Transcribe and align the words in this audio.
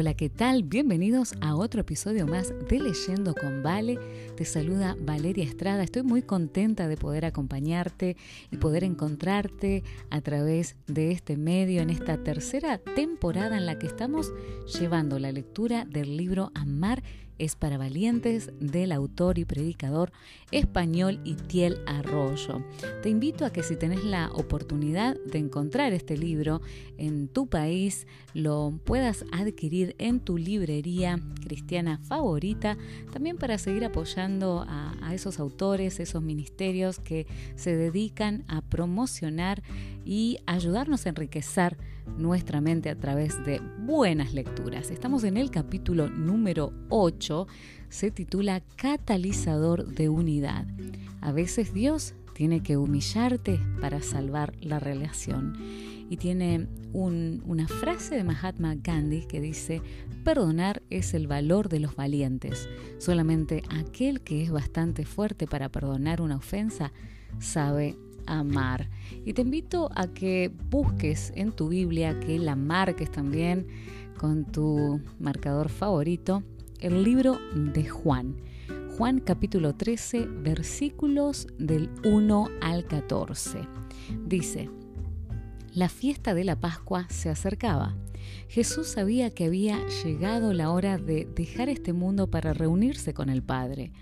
Hola, 0.00 0.14
¿qué 0.14 0.30
tal? 0.30 0.62
Bienvenidos 0.62 1.34
a 1.40 1.56
otro 1.56 1.80
episodio 1.80 2.24
más 2.24 2.54
de 2.68 2.78
Leyendo 2.78 3.34
con 3.34 3.64
Vale. 3.64 3.98
Te 4.36 4.44
saluda 4.44 4.96
Valeria 5.00 5.42
Estrada. 5.42 5.82
Estoy 5.82 6.04
muy 6.04 6.22
contenta 6.22 6.86
de 6.86 6.96
poder 6.96 7.24
acompañarte 7.24 8.16
y 8.52 8.58
poder 8.58 8.84
encontrarte 8.84 9.82
a 10.10 10.20
través 10.20 10.76
de 10.86 11.10
este 11.10 11.36
medio 11.36 11.82
en 11.82 11.90
esta 11.90 12.22
tercera 12.22 12.78
temporada 12.78 13.56
en 13.56 13.66
la 13.66 13.80
que 13.80 13.88
estamos 13.88 14.32
llevando 14.78 15.18
la 15.18 15.32
lectura 15.32 15.84
del 15.84 16.16
libro 16.16 16.52
Amar 16.54 17.02
es 17.38 17.56
para 17.56 17.78
valientes 17.78 18.50
del 18.60 18.92
autor 18.92 19.38
y 19.38 19.44
predicador 19.44 20.12
español 20.50 21.20
Itiel 21.24 21.78
Arroyo. 21.86 22.64
Te 23.02 23.08
invito 23.08 23.44
a 23.44 23.50
que 23.50 23.62
si 23.62 23.76
tenés 23.76 24.04
la 24.04 24.30
oportunidad 24.32 25.16
de 25.24 25.38
encontrar 25.38 25.92
este 25.92 26.16
libro 26.16 26.60
en 26.96 27.28
tu 27.28 27.46
país, 27.46 28.06
lo 28.34 28.78
puedas 28.84 29.24
adquirir 29.32 29.94
en 29.98 30.20
tu 30.20 30.36
librería 30.36 31.20
cristiana 31.44 31.98
favorita, 31.98 32.76
también 33.12 33.36
para 33.36 33.58
seguir 33.58 33.84
apoyando 33.84 34.64
a, 34.66 34.94
a 35.00 35.14
esos 35.14 35.38
autores, 35.38 36.00
esos 36.00 36.22
ministerios 36.22 36.98
que 36.98 37.26
se 37.56 37.76
dedican 37.76 38.44
a 38.48 38.62
promocionar 38.62 39.62
y 40.04 40.38
ayudarnos 40.46 41.06
a 41.06 41.10
enriquecer 41.10 41.76
nuestra 42.16 42.60
mente 42.60 42.90
a 42.90 42.96
través 42.96 43.44
de 43.44 43.60
buenas 43.80 44.32
lecturas. 44.34 44.90
Estamos 44.90 45.24
en 45.24 45.36
el 45.36 45.50
capítulo 45.50 46.08
número 46.08 46.72
8, 46.88 47.46
se 47.88 48.10
titula 48.10 48.60
Catalizador 48.76 49.86
de 49.86 50.08
Unidad. 50.08 50.66
A 51.20 51.32
veces 51.32 51.74
Dios 51.74 52.14
tiene 52.34 52.62
que 52.62 52.76
humillarte 52.76 53.60
para 53.80 54.00
salvar 54.00 54.54
la 54.60 54.78
relación. 54.78 55.56
Y 56.10 56.16
tiene 56.16 56.68
una 56.92 57.68
frase 57.68 58.14
de 58.14 58.24
Mahatma 58.24 58.76
Gandhi 58.76 59.26
que 59.26 59.40
dice, 59.40 59.82
perdonar 60.24 60.82
es 60.88 61.14
el 61.14 61.26
valor 61.26 61.68
de 61.68 61.80
los 61.80 61.96
valientes. 61.96 62.68
Solamente 62.98 63.62
aquel 63.68 64.22
que 64.22 64.42
es 64.42 64.50
bastante 64.50 65.04
fuerte 65.04 65.46
para 65.46 65.68
perdonar 65.68 66.22
una 66.22 66.36
ofensa 66.36 66.92
sabe 67.40 67.96
amar. 68.28 68.88
Y 69.24 69.32
te 69.32 69.42
invito 69.42 69.90
a 69.94 70.08
que 70.08 70.52
busques 70.70 71.32
en 71.34 71.52
tu 71.52 71.68
Biblia, 71.68 72.18
que 72.20 72.38
la 72.38 72.56
marques 72.56 73.10
también 73.10 73.66
con 74.18 74.44
tu 74.44 75.00
marcador 75.18 75.68
favorito, 75.68 76.42
el 76.80 77.02
libro 77.02 77.38
de 77.54 77.88
Juan. 77.88 78.36
Juan 78.96 79.20
capítulo 79.20 79.74
13, 79.74 80.26
versículos 80.26 81.46
del 81.58 81.90
1 82.04 82.48
al 82.60 82.84
14. 82.84 83.60
Dice, 84.26 84.70
la 85.72 85.88
fiesta 85.88 86.34
de 86.34 86.44
la 86.44 86.58
Pascua 86.58 87.06
se 87.08 87.30
acercaba. 87.30 87.94
Jesús 88.48 88.88
sabía 88.88 89.30
que 89.30 89.44
había 89.44 89.78
llegado 90.02 90.52
la 90.52 90.70
hora 90.70 90.98
de 90.98 91.28
dejar 91.34 91.68
este 91.68 91.92
mundo 91.92 92.28
para 92.28 92.52
reunirse 92.52 93.14
con 93.14 93.28
el 93.28 93.42
Padre. 93.42 93.92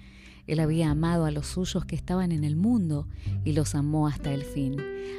Él 0.47 0.61
había 0.61 0.91
amado 0.91 1.25
a 1.25 1.31
los 1.31 1.47
suyos 1.47 1.85
que 1.85 1.97
estaban 1.97 2.33
en 2.33 2.45
el 2.45 2.57
mundo 2.57 3.09
y 3.45 3.53
los 3.53 3.75
amó 3.75 4.07
hasta 4.07 4.33
el 4.33 4.45
fin. 4.45 4.77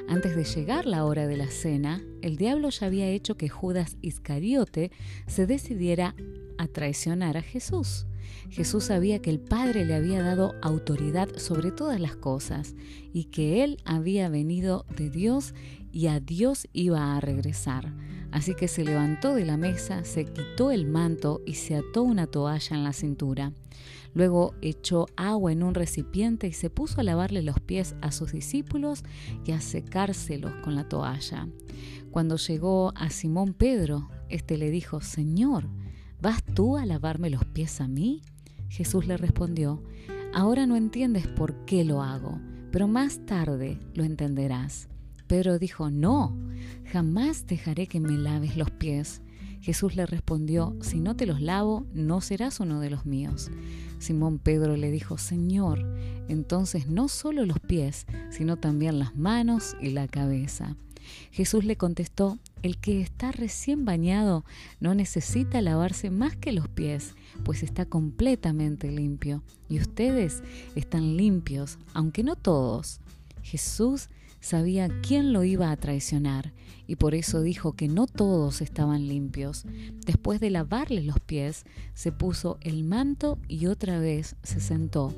Antes 0.08 0.36
de 0.36 0.44
llegar 0.44 0.86
la 0.86 1.06
hora 1.06 1.28
de 1.28 1.38
la 1.38 1.50
cena, 1.50 2.02
el 2.22 2.38
diablo 2.38 2.70
ya 2.70 2.88
había 2.88 3.08
hecho 3.10 3.36
que 3.36 3.50
Judas 3.50 3.98
Iscariote 4.02 4.92
se 5.28 5.46
decidiera 5.46 6.16
a 6.58 6.68
traicionar 6.68 7.38
a 7.38 7.42
Jesús. 7.42 8.08
Jesús 8.50 8.86
sabía 8.86 9.20
que 9.20 9.30
el 9.30 9.40
Padre 9.40 9.86
le 9.86 9.96
había 9.96 10.22
dado 10.22 10.56
autoridad 10.62 11.30
sobre 11.38 11.72
todas 11.72 12.00
las 12.00 12.16
cosas 12.16 12.76
y 13.14 13.26
que 13.26 13.64
Él 13.64 13.78
había 13.86 14.30
venido 14.30 14.86
de 14.96 15.10
Dios 15.10 15.54
y 15.92 16.08
a 16.08 16.20
Dios 16.20 16.68
iba 16.74 17.16
a 17.16 17.20
regresar. 17.20 17.94
Así 18.38 18.54
que 18.54 18.68
se 18.68 18.84
levantó 18.84 19.34
de 19.34 19.46
la 19.46 19.58
mesa, 19.58 20.04
se 20.04 20.26
quitó 20.26 20.70
el 20.70 20.86
manto 20.86 21.42
y 21.48 21.56
se 21.56 21.76
ató 21.76 22.04
una 22.04 22.28
toalla 22.28 22.78
en 22.78 22.84
la 22.84 22.94
cintura. 22.94 23.52
Luego 24.14 24.54
echó 24.62 25.08
agua 25.16 25.52
en 25.52 25.64
un 25.64 25.74
recipiente 25.74 26.46
y 26.46 26.54
se 26.54 26.70
puso 26.70 27.02
a 27.02 27.04
lavarle 27.04 27.42
los 27.42 27.60
pies 27.60 27.96
a 28.00 28.12
sus 28.12 28.34
discípulos 28.34 29.04
y 29.44 29.54
a 29.54 29.60
secárselos 29.60 30.54
con 30.64 30.76
la 30.76 30.88
toalla. 30.88 31.48
Cuando 32.12 32.36
llegó 32.36 32.94
a 32.96 33.10
Simón 33.10 33.56
Pedro, 33.56 34.08
éste 34.30 34.60
le 34.60 34.70
dijo, 34.70 35.02
Señor, 35.02 35.68
¿vas 36.22 36.44
tú 36.44 36.78
a 36.78 36.86
lavarme 36.86 37.32
los 37.32 37.44
pies 37.44 37.82
a 37.82 37.88
mí? 37.88 38.22
Jesús 38.70 39.08
le 39.08 39.18
respondió, 39.18 39.82
Ahora 40.32 40.68
no 40.68 40.76
entiendes 40.76 41.26
por 41.26 41.66
qué 41.66 41.84
lo 41.84 42.04
hago, 42.04 42.40
pero 42.72 42.88
más 42.88 43.26
tarde 43.26 43.80
lo 43.96 44.04
entenderás. 44.04 44.90
Pedro 45.28 45.60
dijo, 45.60 45.92
No, 45.92 46.36
jamás 46.92 47.46
dejaré 47.48 47.88
que 47.88 48.00
me 48.00 48.18
laves 48.18 48.58
los 48.58 48.72
pies. 48.72 49.22
Jesús 49.62 49.96
le 49.96 50.06
respondió, 50.06 50.76
Si 50.82 51.00
no 51.00 51.16
te 51.16 51.26
los 51.26 51.42
lavo, 51.42 51.86
no 51.94 52.22
serás 52.22 52.60
uno 52.60 52.80
de 52.80 52.90
los 52.90 53.06
míos. 53.06 53.52
Simón 54.00 54.40
Pedro 54.40 54.78
le 54.78 54.92
dijo, 54.92 55.18
Señor, 55.18 55.84
entonces 56.28 56.88
no 56.88 57.08
solo 57.08 57.46
los 57.46 57.60
pies, 57.60 58.06
sino 58.30 58.58
también 58.58 59.00
las 59.00 59.16
manos 59.16 59.76
y 59.82 59.90
la 59.90 60.08
cabeza. 60.08 60.76
Jesús 61.32 61.64
le 61.64 61.78
contestó, 61.78 62.38
el 62.64 62.78
que 62.78 63.02
está 63.02 63.32
recién 63.32 63.86
bañado 63.86 64.44
no 64.80 64.94
necesita 64.94 65.62
lavarse 65.62 66.10
más 66.10 66.36
que 66.36 66.52
los 66.52 66.68
pies, 66.68 67.16
pues 67.44 67.64
está 67.64 67.86
completamente 67.86 68.92
limpio. 68.92 69.42
Y 69.70 69.80
ustedes 69.80 70.44
están 70.76 71.16
limpios, 71.18 71.78
aunque 71.94 72.24
no 72.24 72.36
todos. 72.36 73.00
Jesús 73.42 74.10
sabía 74.48 74.90
quién 75.02 75.34
lo 75.34 75.44
iba 75.44 75.72
a 75.72 75.76
traicionar 75.76 76.54
y 76.88 76.96
por 76.96 77.16
eso 77.16 77.42
dijo 77.42 77.74
que 77.74 77.90
no 77.90 78.08
todos 78.08 78.62
estaban 78.62 79.08
limpios. 79.08 79.66
Después 80.06 80.40
de 80.40 80.50
lavarle 80.50 81.04
los 81.04 81.20
pies, 81.20 81.66
se 81.94 82.14
puso 82.14 82.58
el 82.62 82.86
manto 82.86 83.40
y 83.50 83.66
otra 83.66 84.00
vez 84.00 84.38
se 84.44 84.62
sentó. 84.62 85.14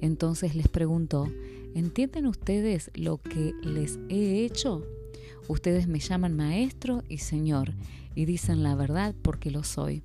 Entonces 0.00 0.56
les 0.56 0.66
preguntó, 0.66 1.28
¿entienden 1.76 2.26
ustedes 2.26 2.90
lo 2.94 3.18
que 3.18 3.54
les 3.62 4.00
he 4.08 4.44
hecho? 4.44 4.84
Ustedes 5.46 5.86
me 5.86 6.00
llaman 6.00 6.36
maestro 6.36 7.04
y 7.08 7.18
señor 7.18 7.74
y 8.16 8.24
dicen 8.24 8.64
la 8.64 8.74
verdad 8.74 9.14
porque 9.22 9.52
lo 9.52 9.62
soy. 9.62 10.02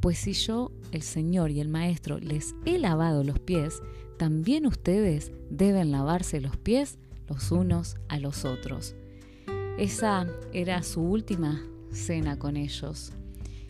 Pues 0.00 0.18
si 0.18 0.32
yo, 0.32 0.70
el 0.92 1.02
Señor 1.02 1.50
y 1.50 1.60
el 1.60 1.68
Maestro, 1.68 2.18
les 2.18 2.56
he 2.64 2.78
lavado 2.78 3.22
los 3.22 3.38
pies, 3.38 3.82
también 4.16 4.66
ustedes 4.66 5.30
deben 5.48 5.92
lavarse 5.92 6.40
los 6.40 6.56
pies 6.56 6.98
los 7.28 7.50
unos 7.50 7.96
a 8.08 8.18
los 8.18 8.44
otros. 8.44 8.94
Esa 9.78 10.26
era 10.52 10.82
su 10.82 11.00
última 11.00 11.62
cena 11.92 12.38
con 12.38 12.56
ellos. 12.56 13.12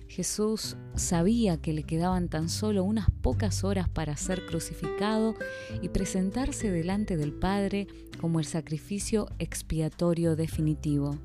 Jesús 0.08 0.76
sabía 0.94 1.56
que 1.56 1.72
le 1.72 1.84
quedaban 1.84 2.28
tan 2.28 2.50
solo 2.50 2.84
unas 2.84 3.10
pocas 3.22 3.64
horas 3.64 3.88
para 3.88 4.16
ser 4.16 4.44
crucificado 4.44 5.34
y 5.80 5.88
presentarse 5.88 6.70
delante 6.70 7.16
del 7.16 7.32
Padre 7.32 7.86
como 8.20 8.38
el 8.38 8.44
sacrificio 8.44 9.28
expiatorio 9.38 10.36
definitivo. 10.36 11.18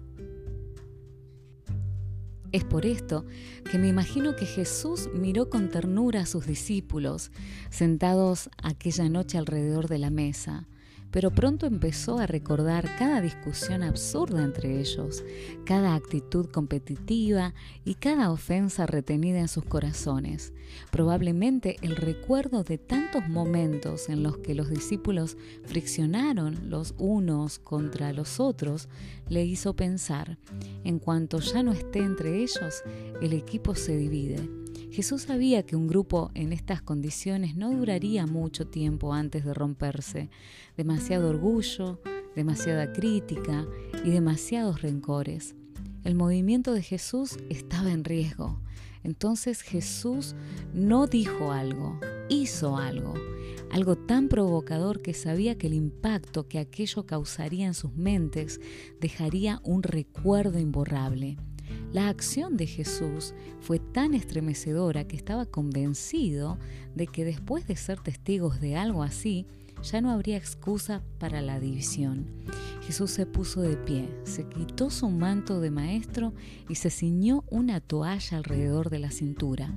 Es 2.53 2.63
por 2.63 2.85
esto 2.85 3.25
que 3.69 3.77
me 3.77 3.89
imagino 3.89 4.38
que 4.38 4.45
Jesús 4.45 5.09
miró 5.13 5.49
con 5.49 5.69
ternura 5.69 6.21
a 6.21 6.25
sus 6.25 6.45
discípulos, 6.47 7.31
sentados 7.69 8.49
aquella 8.63 9.09
noche 9.09 9.38
alrededor 9.38 9.89
de 9.89 9.97
la 9.97 10.11
mesa 10.11 10.65
pero 11.12 11.31
pronto 11.31 11.66
empezó 11.66 12.19
a 12.19 12.28
recordar 12.28 12.85
cada 12.97 13.22
discusión 13.22 13.84
absurda 13.84 14.44
entre 14.44 14.79
ellos, 14.79 15.23
cada 15.66 15.95
actitud 15.95 16.47
competitiva 16.47 17.53
y 17.85 17.95
cada 17.95 18.31
ofensa 18.31 18.85
retenida 18.85 19.40
en 19.40 19.47
sus 19.47 19.66
corazones. 19.66 20.53
Probablemente 20.91 21.78
el 21.81 21.95
recuerdo 21.95 22.63
de 22.63 22.78
tantos 22.78 23.28
momentos 23.29 24.09
en 24.09 24.23
los 24.23 24.38
que 24.38 24.56
los 24.56 24.69
discípulos 24.69 25.38
friccionaron 25.63 26.69
los 26.69 26.94
unos 26.97 27.60
contra 27.60 28.13
los 28.13 28.39
otros 28.39 28.89
le 29.30 29.45
hizo 29.45 29.75
pensar, 29.75 30.38
en 30.83 31.00
cuanto 31.00 31.39
ya 31.39 31.63
no 31.63 31.71
esté 31.71 32.00
entre 32.00 32.38
ellos, 32.38 32.83
el 33.21 33.33
equipo 33.33 33.75
se 33.75 33.95
divide. 33.95 34.66
Jesús 34.92 35.24
sabía 35.24 35.63
que 35.63 35.75
un 35.75 35.88
grupo 35.88 36.31
en 36.34 36.54
estas 36.54 36.81
condiciones 36.81 37.56
no 37.56 37.72
duraría 37.72 38.25
mucho 38.25 38.68
tiempo 38.68 39.13
antes 39.13 39.45
de 39.45 39.54
romperse. 39.54 40.30
Demasiado 40.75 41.30
orgullo, 41.30 42.01
demasiada 42.36 42.94
crítica 42.94 43.68
y 44.04 44.12
demasiados 44.12 44.81
rencores. 44.81 45.56
El 46.04 46.16
movimiento 46.16 46.74
de 46.74 46.81
Jesús 46.81 47.38
estaba 47.50 47.92
en 47.92 48.04
riesgo. 48.04 48.62
Entonces 49.04 49.62
Jesús 49.62 50.36
no 50.74 51.07
dijo 51.07 51.51
algo, 51.51 52.00
hizo 52.30 52.78
algo, 52.78 53.13
algo 53.72 53.98
tan 53.98 54.30
provocador 54.30 55.01
que 55.01 55.13
sabía 55.13 55.57
que 55.57 55.68
el 55.68 55.74
impacto 55.74 56.48
que 56.48 56.60
aquello 56.60 57.06
causaría 57.06 57.68
en 57.68 57.74
sus 57.74 57.94
mentes 57.94 58.60
dejaría 59.00 59.60
un 59.63 59.84
recuerdo 59.84 60.60
imborrable. 60.60 61.38
La 61.94 62.10
acción 62.10 62.57
de 62.57 62.68
Jesús 62.68 63.34
fue 63.62 63.80
tan 63.80 64.13
estremecedora 64.13 65.07
que 65.07 65.16
estaba 65.16 65.45
convencido 65.45 66.57
de 66.95 67.07
que 67.07 67.24
después 67.24 67.66
de 67.66 67.78
ser 67.78 68.01
testigos 68.01 68.60
de 68.60 68.75
algo 68.75 69.04
así, 69.04 69.45
ya 69.83 70.01
no 70.01 70.12
habría 70.12 70.38
excusa 70.38 71.01
para 71.19 71.41
la 71.41 71.59
división. 71.59 72.27
Jesús 72.88 73.12
se 73.12 73.25
puso 73.25 73.62
de 73.62 73.75
pie, 73.75 74.09
se 74.24 74.47
quitó 74.47 74.89
su 74.89 75.09
manto 75.09 75.59
de 75.59 75.71
maestro 75.71 76.33
y 76.69 76.75
se 76.75 76.89
ciñó 76.89 77.44
una 77.50 77.81
toalla 77.81 78.38
alrededor 78.38 78.89
de 78.89 79.00
la 79.00 79.12
cintura. 79.12 79.74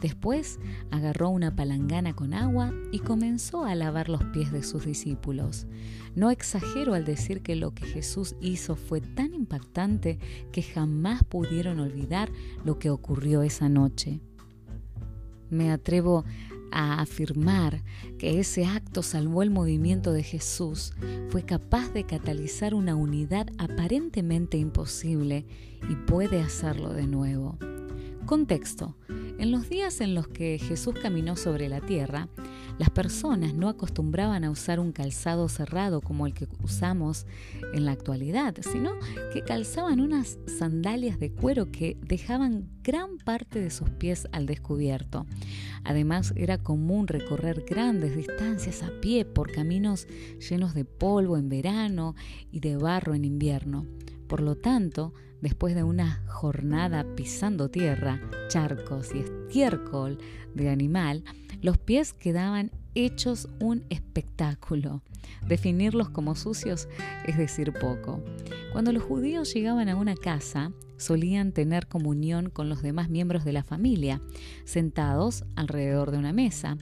Después 0.00 0.58
agarró 0.90 1.30
una 1.30 1.56
palangana 1.56 2.14
con 2.14 2.34
agua 2.34 2.72
y 2.92 2.98
comenzó 2.98 3.64
a 3.64 3.74
lavar 3.74 4.10
los 4.10 4.22
pies 4.24 4.52
de 4.52 4.62
sus 4.62 4.84
discípulos. 4.84 5.66
No 6.14 6.30
exagero 6.30 6.92
al 6.92 7.04
decir 7.04 7.40
que 7.40 7.56
lo 7.56 7.72
que 7.72 7.86
Jesús 7.86 8.36
hizo 8.42 8.76
fue 8.76 9.00
tan 9.00 9.32
impactante 9.32 10.18
que 10.52 10.62
jamás 10.62 11.24
pudieron 11.24 11.80
olvidar 11.80 12.30
lo 12.64 12.78
que 12.78 12.90
ocurrió 12.90 13.42
esa 13.42 13.68
noche. 13.70 14.20
Me 15.50 15.72
atrevo 15.72 16.24
a 16.72 17.00
afirmar 17.00 17.82
que 18.18 18.40
ese 18.40 18.64
acto 18.64 19.02
salvó 19.02 19.42
el 19.42 19.50
movimiento 19.50 20.12
de 20.12 20.22
Jesús, 20.22 20.92
fue 21.28 21.42
capaz 21.42 21.92
de 21.92 22.04
catalizar 22.04 22.74
una 22.74 22.94
unidad 22.94 23.48
aparentemente 23.58 24.58
imposible 24.58 25.46
y 25.88 25.94
puede 25.94 26.40
hacerlo 26.40 26.92
de 26.92 27.06
nuevo. 27.06 27.58
Contexto. 28.26 28.96
En 29.38 29.50
los 29.50 29.68
días 29.68 30.00
en 30.00 30.14
los 30.14 30.28
que 30.28 30.58
Jesús 30.58 30.94
caminó 31.00 31.36
sobre 31.36 31.68
la 31.68 31.80
tierra, 31.80 32.28
las 32.78 32.90
personas 32.90 33.54
no 33.54 33.68
acostumbraban 33.68 34.44
a 34.44 34.50
usar 34.50 34.80
un 34.80 34.92
calzado 34.92 35.48
cerrado 35.48 36.00
como 36.00 36.26
el 36.26 36.34
que 36.34 36.46
usamos 36.62 37.26
en 37.72 37.84
la 37.84 37.92
actualidad, 37.92 38.54
sino 38.60 38.92
que 39.32 39.42
calzaban 39.42 40.00
unas 40.00 40.38
sandalias 40.46 41.18
de 41.18 41.32
cuero 41.32 41.70
que 41.72 41.96
dejaban 42.00 42.68
gran 42.82 43.18
parte 43.18 43.60
de 43.60 43.70
sus 43.70 43.90
pies 43.90 44.28
al 44.32 44.46
descubierto. 44.46 45.26
Además, 45.84 46.32
era 46.36 46.58
común 46.58 47.06
recorrer 47.06 47.64
grandes 47.68 48.16
distancias 48.16 48.82
a 48.82 48.90
pie 49.00 49.24
por 49.24 49.52
caminos 49.52 50.06
llenos 50.48 50.74
de 50.74 50.84
polvo 50.84 51.36
en 51.36 51.48
verano 51.48 52.14
y 52.50 52.60
de 52.60 52.76
barro 52.76 53.14
en 53.14 53.24
invierno. 53.24 53.86
Por 54.28 54.40
lo 54.40 54.56
tanto, 54.56 55.12
después 55.40 55.74
de 55.74 55.82
una 55.82 56.22
jornada 56.26 57.04
pisando 57.16 57.68
tierra, 57.70 58.20
charcos 58.48 59.14
y 59.14 59.20
estiércol 59.20 60.18
de 60.54 60.68
animal, 60.68 61.24
los 61.62 61.78
pies 61.78 62.12
quedaban 62.12 62.70
hechos 62.94 63.48
un 63.60 63.84
espectáculo. 63.90 65.02
Definirlos 65.46 66.10
como 66.10 66.34
sucios 66.34 66.88
es 67.26 67.36
decir 67.36 67.72
poco. 67.72 68.22
Cuando 68.72 68.92
los 68.92 69.02
judíos 69.02 69.52
llegaban 69.52 69.88
a 69.88 69.96
una 69.96 70.14
casa, 70.14 70.72
solían 70.96 71.52
tener 71.52 71.86
comunión 71.86 72.50
con 72.50 72.68
los 72.68 72.82
demás 72.82 73.08
miembros 73.08 73.44
de 73.44 73.52
la 73.52 73.62
familia, 73.62 74.20
sentados 74.64 75.44
alrededor 75.56 76.10
de 76.10 76.18
una 76.18 76.32
mesa, 76.32 76.76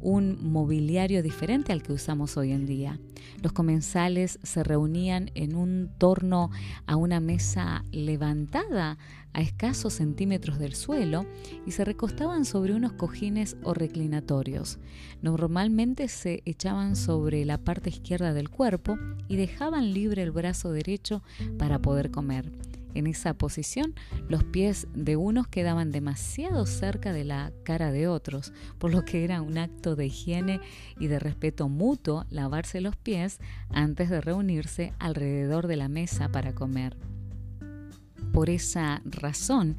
un 0.00 0.38
mobiliario 0.50 1.22
diferente 1.22 1.72
al 1.72 1.82
que 1.82 1.92
usamos 1.92 2.36
hoy 2.36 2.52
en 2.52 2.66
día. 2.66 2.98
Los 3.42 3.52
comensales 3.52 4.38
se 4.42 4.62
reunían 4.62 5.30
en 5.34 5.54
un 5.54 5.90
torno 5.98 6.50
a 6.86 6.96
una 6.96 7.20
mesa 7.20 7.84
levantada 7.92 8.98
a 9.32 9.40
escasos 9.40 9.94
centímetros 9.94 10.58
del 10.58 10.74
suelo 10.74 11.26
y 11.66 11.72
se 11.72 11.84
recostaban 11.84 12.44
sobre 12.44 12.74
unos 12.74 12.92
cojines 12.92 13.56
o 13.62 13.74
reclinatorios. 13.74 14.78
Normalmente 15.22 16.08
se 16.08 16.42
echaban 16.44 16.96
sobre 16.96 17.44
la 17.44 17.58
parte 17.58 17.90
izquierda 17.90 18.32
del 18.32 18.50
cuerpo 18.50 18.98
y 19.28 19.36
dejaban 19.36 19.92
libre 19.92 20.22
el 20.22 20.32
brazo 20.32 20.72
derecho 20.72 21.22
para 21.58 21.78
poder 21.78 22.10
comer. 22.10 22.50
En 22.94 23.06
esa 23.06 23.34
posición, 23.34 23.94
los 24.28 24.44
pies 24.44 24.88
de 24.94 25.16
unos 25.16 25.46
quedaban 25.46 25.92
demasiado 25.92 26.66
cerca 26.66 27.12
de 27.12 27.24
la 27.24 27.52
cara 27.64 27.92
de 27.92 28.08
otros, 28.08 28.52
por 28.78 28.92
lo 28.92 29.04
que 29.04 29.24
era 29.24 29.42
un 29.42 29.58
acto 29.58 29.96
de 29.96 30.06
higiene 30.06 30.60
y 30.98 31.06
de 31.06 31.18
respeto 31.18 31.68
mutuo 31.68 32.24
lavarse 32.30 32.80
los 32.80 32.96
pies 32.96 33.38
antes 33.70 34.10
de 34.10 34.20
reunirse 34.20 34.92
alrededor 34.98 35.66
de 35.66 35.76
la 35.76 35.88
mesa 35.88 36.28
para 36.28 36.54
comer. 36.54 36.96
Por 38.32 38.50
esa 38.50 39.02
razón, 39.04 39.76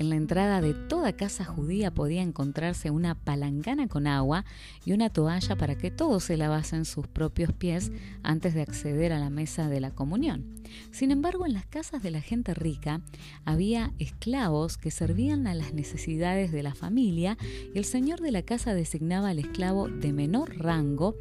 en 0.00 0.08
la 0.08 0.16
entrada 0.16 0.62
de 0.62 0.72
toda 0.72 1.12
casa 1.12 1.44
judía 1.44 1.90
podía 1.90 2.22
encontrarse 2.22 2.90
una 2.90 3.14
palangana 3.14 3.86
con 3.86 4.06
agua 4.06 4.46
y 4.82 4.92
una 4.92 5.10
toalla 5.10 5.56
para 5.56 5.76
que 5.76 5.90
todos 5.90 6.24
se 6.24 6.38
lavasen 6.38 6.86
sus 6.86 7.06
propios 7.06 7.52
pies 7.52 7.92
antes 8.22 8.54
de 8.54 8.62
acceder 8.62 9.12
a 9.12 9.18
la 9.18 9.28
mesa 9.28 9.68
de 9.68 9.78
la 9.78 9.90
comunión. 9.90 10.54
Sin 10.90 11.10
embargo, 11.10 11.44
en 11.44 11.52
las 11.52 11.66
casas 11.66 12.02
de 12.02 12.10
la 12.10 12.22
gente 12.22 12.54
rica 12.54 13.02
había 13.44 13.92
esclavos 13.98 14.78
que 14.78 14.90
servían 14.90 15.46
a 15.46 15.52
las 15.52 15.74
necesidades 15.74 16.50
de 16.50 16.62
la 16.62 16.74
familia 16.74 17.36
y 17.74 17.76
el 17.76 17.84
señor 17.84 18.22
de 18.22 18.32
la 18.32 18.40
casa 18.40 18.72
designaba 18.72 19.28
al 19.28 19.38
esclavo 19.38 19.88
de 19.88 20.14
menor 20.14 20.56
rango 20.56 21.14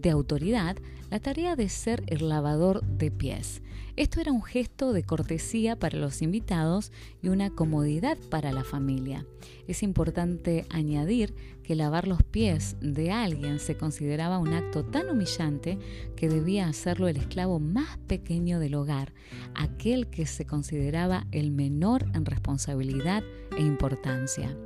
de 0.00 0.10
autoridad 0.10 0.76
la 1.10 1.18
tarea 1.18 1.56
de 1.56 1.68
ser 1.68 2.04
el 2.06 2.28
lavador 2.28 2.82
de 2.86 3.10
pies. 3.10 3.62
Esto 3.96 4.20
era 4.20 4.32
un 4.32 4.42
gesto 4.42 4.92
de 4.92 5.02
cortesía 5.02 5.76
para 5.76 5.98
los 5.98 6.22
invitados 6.22 6.92
y 7.20 7.28
una 7.28 7.50
comodidad 7.50 8.16
para 8.30 8.52
la 8.52 8.64
familia. 8.64 9.26
Es 9.66 9.82
importante 9.82 10.64
añadir 10.70 11.34
que 11.64 11.74
lavar 11.74 12.06
los 12.06 12.22
pies 12.22 12.76
de 12.80 13.10
alguien 13.10 13.58
se 13.58 13.76
consideraba 13.76 14.38
un 14.38 14.54
acto 14.54 14.84
tan 14.84 15.10
humillante 15.10 15.78
que 16.16 16.28
debía 16.28 16.68
hacerlo 16.68 17.08
el 17.08 17.16
esclavo 17.16 17.58
más 17.58 17.98
pequeño 18.06 18.60
del 18.60 18.76
hogar, 18.76 19.12
aquel 19.54 20.06
que 20.08 20.26
se 20.26 20.46
consideraba 20.46 21.26
el 21.32 21.50
menor 21.50 22.06
en 22.14 22.24
responsabilidad 22.24 23.22
e 23.56 23.62
importancia. 23.62 24.56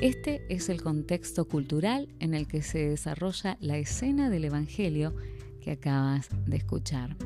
Este 0.00 0.42
es 0.48 0.70
el 0.70 0.82
contexto 0.82 1.46
cultural 1.46 2.08
en 2.20 2.32
el 2.32 2.48
que 2.48 2.62
se 2.62 2.88
desarrolla 2.88 3.58
la 3.60 3.76
escena 3.76 4.30
del 4.30 4.46
Evangelio 4.46 5.14
que 5.60 5.72
acabas 5.72 6.30
de 6.46 6.56
escuchar. 6.56 7.18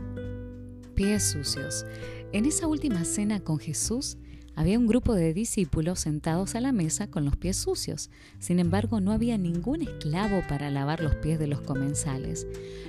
Pies 0.96 1.22
sucios. 1.22 1.86
En 2.32 2.46
esa 2.46 2.66
última 2.66 3.04
cena 3.04 3.38
con 3.38 3.60
Jesús 3.60 4.16
había 4.56 4.78
un 4.78 4.86
grupo 4.86 5.14
de 5.14 5.34
discípulos 5.34 6.00
sentados 6.00 6.54
a 6.54 6.60
la 6.60 6.72
mesa 6.72 7.10
con 7.10 7.24
los 7.24 7.36
pies 7.36 7.56
sucios. 7.56 8.10
Sin 8.38 8.58
embargo, 8.58 9.00
no 9.00 9.12
había 9.12 9.36
ningún 9.38 9.82
esclavo 9.82 10.42
para 10.48 10.70
lavar 10.70 11.00
los 11.00 11.16
pies 11.16 11.38
de 11.38 11.46
los 11.46 11.60
comensales. 11.60 12.46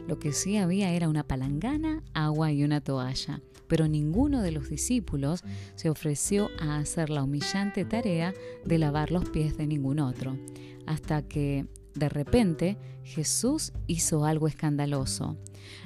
Lo 0.07 0.19
que 0.19 0.31
sí 0.31 0.57
había 0.57 0.91
era 0.91 1.09
una 1.09 1.23
palangana, 1.23 2.03
agua 2.13 2.51
y 2.51 2.63
una 2.63 2.81
toalla. 2.81 3.41
Pero 3.67 3.87
ninguno 3.87 4.41
de 4.41 4.51
los 4.51 4.69
discípulos 4.69 5.43
se 5.75 5.89
ofreció 5.89 6.49
a 6.59 6.77
hacer 6.77 7.09
la 7.09 7.23
humillante 7.23 7.83
tarea 7.83 8.33
de 8.63 8.77
lavar 8.77 9.11
los 9.11 9.29
pies 9.29 9.57
de 9.57 9.65
ningún 9.65 9.99
otro. 9.99 10.37
Hasta 10.85 11.23
que 11.23 11.65
de 11.95 12.09
repente, 12.09 12.77
Jesús 13.03 13.71
hizo 13.87 14.25
algo 14.25 14.47
escandaloso. 14.47 15.37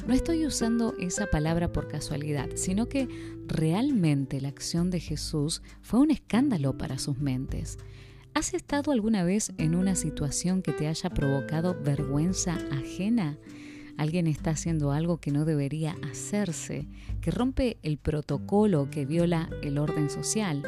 No 0.07 0.13
estoy 0.13 0.45
usando 0.45 0.95
esa 0.99 1.27
palabra 1.27 1.71
por 1.71 1.87
casualidad, 1.87 2.49
sino 2.55 2.87
que 2.87 3.07
realmente 3.47 4.41
la 4.41 4.49
acción 4.49 4.89
de 4.89 4.99
Jesús 4.99 5.61
fue 5.81 5.99
un 5.99 6.11
escándalo 6.11 6.77
para 6.77 6.97
sus 6.97 7.19
mentes. 7.19 7.77
¿Has 8.33 8.53
estado 8.53 8.91
alguna 8.91 9.23
vez 9.23 9.53
en 9.57 9.75
una 9.75 9.95
situación 9.95 10.61
que 10.61 10.71
te 10.71 10.87
haya 10.87 11.09
provocado 11.09 11.75
vergüenza 11.81 12.57
ajena? 12.71 13.37
Alguien 13.99 14.27
está 14.27 14.51
haciendo 14.51 14.93
algo 14.93 15.17
que 15.17 15.31
no 15.31 15.43
debería 15.43 15.97
hacerse, 16.09 16.87
que 17.19 17.31
rompe 17.31 17.79
el 17.83 17.97
protocolo, 17.97 18.89
que 18.89 19.05
viola 19.05 19.49
el 19.61 19.77
orden 19.77 20.09
social. 20.09 20.63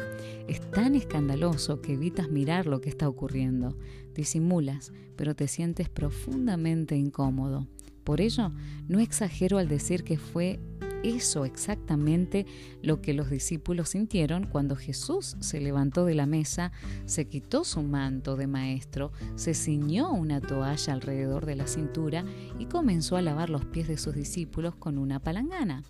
Es 0.48 0.60
tan 0.70 0.94
escandaloso 0.94 1.80
que 1.80 1.94
evitas 1.94 2.28
mirar 2.28 2.66
lo 2.66 2.82
que 2.82 2.90
está 2.90 3.08
ocurriendo. 3.08 3.78
Disimulas, 4.14 4.92
pero 5.16 5.34
te 5.34 5.48
sientes 5.48 5.88
profundamente 5.88 6.96
incómodo. 6.96 7.66
Por 8.04 8.20
ello, 8.20 8.52
no 8.88 8.98
exagero 8.98 9.58
al 9.58 9.68
decir 9.68 10.02
que 10.02 10.18
fue 10.18 10.60
eso 11.02 11.44
exactamente 11.44 12.46
lo 12.82 13.00
que 13.00 13.12
los 13.12 13.30
discípulos 13.30 13.90
sintieron 13.90 14.46
cuando 14.46 14.76
Jesús 14.76 15.36
se 15.40 15.60
levantó 15.60 16.04
de 16.04 16.14
la 16.14 16.26
mesa, 16.26 16.72
se 17.06 17.26
quitó 17.26 17.64
su 17.64 17.82
manto 17.82 18.36
de 18.36 18.46
maestro, 18.46 19.12
se 19.34 19.54
ciñó 19.54 20.12
una 20.12 20.40
toalla 20.40 20.92
alrededor 20.92 21.46
de 21.46 21.56
la 21.56 21.66
cintura 21.66 22.24
y 22.58 22.66
comenzó 22.66 23.16
a 23.16 23.22
lavar 23.22 23.50
los 23.50 23.64
pies 23.64 23.88
de 23.88 23.98
sus 23.98 24.14
discípulos 24.14 24.76
con 24.76 24.98
una 24.98 25.18
palangana. 25.20 25.82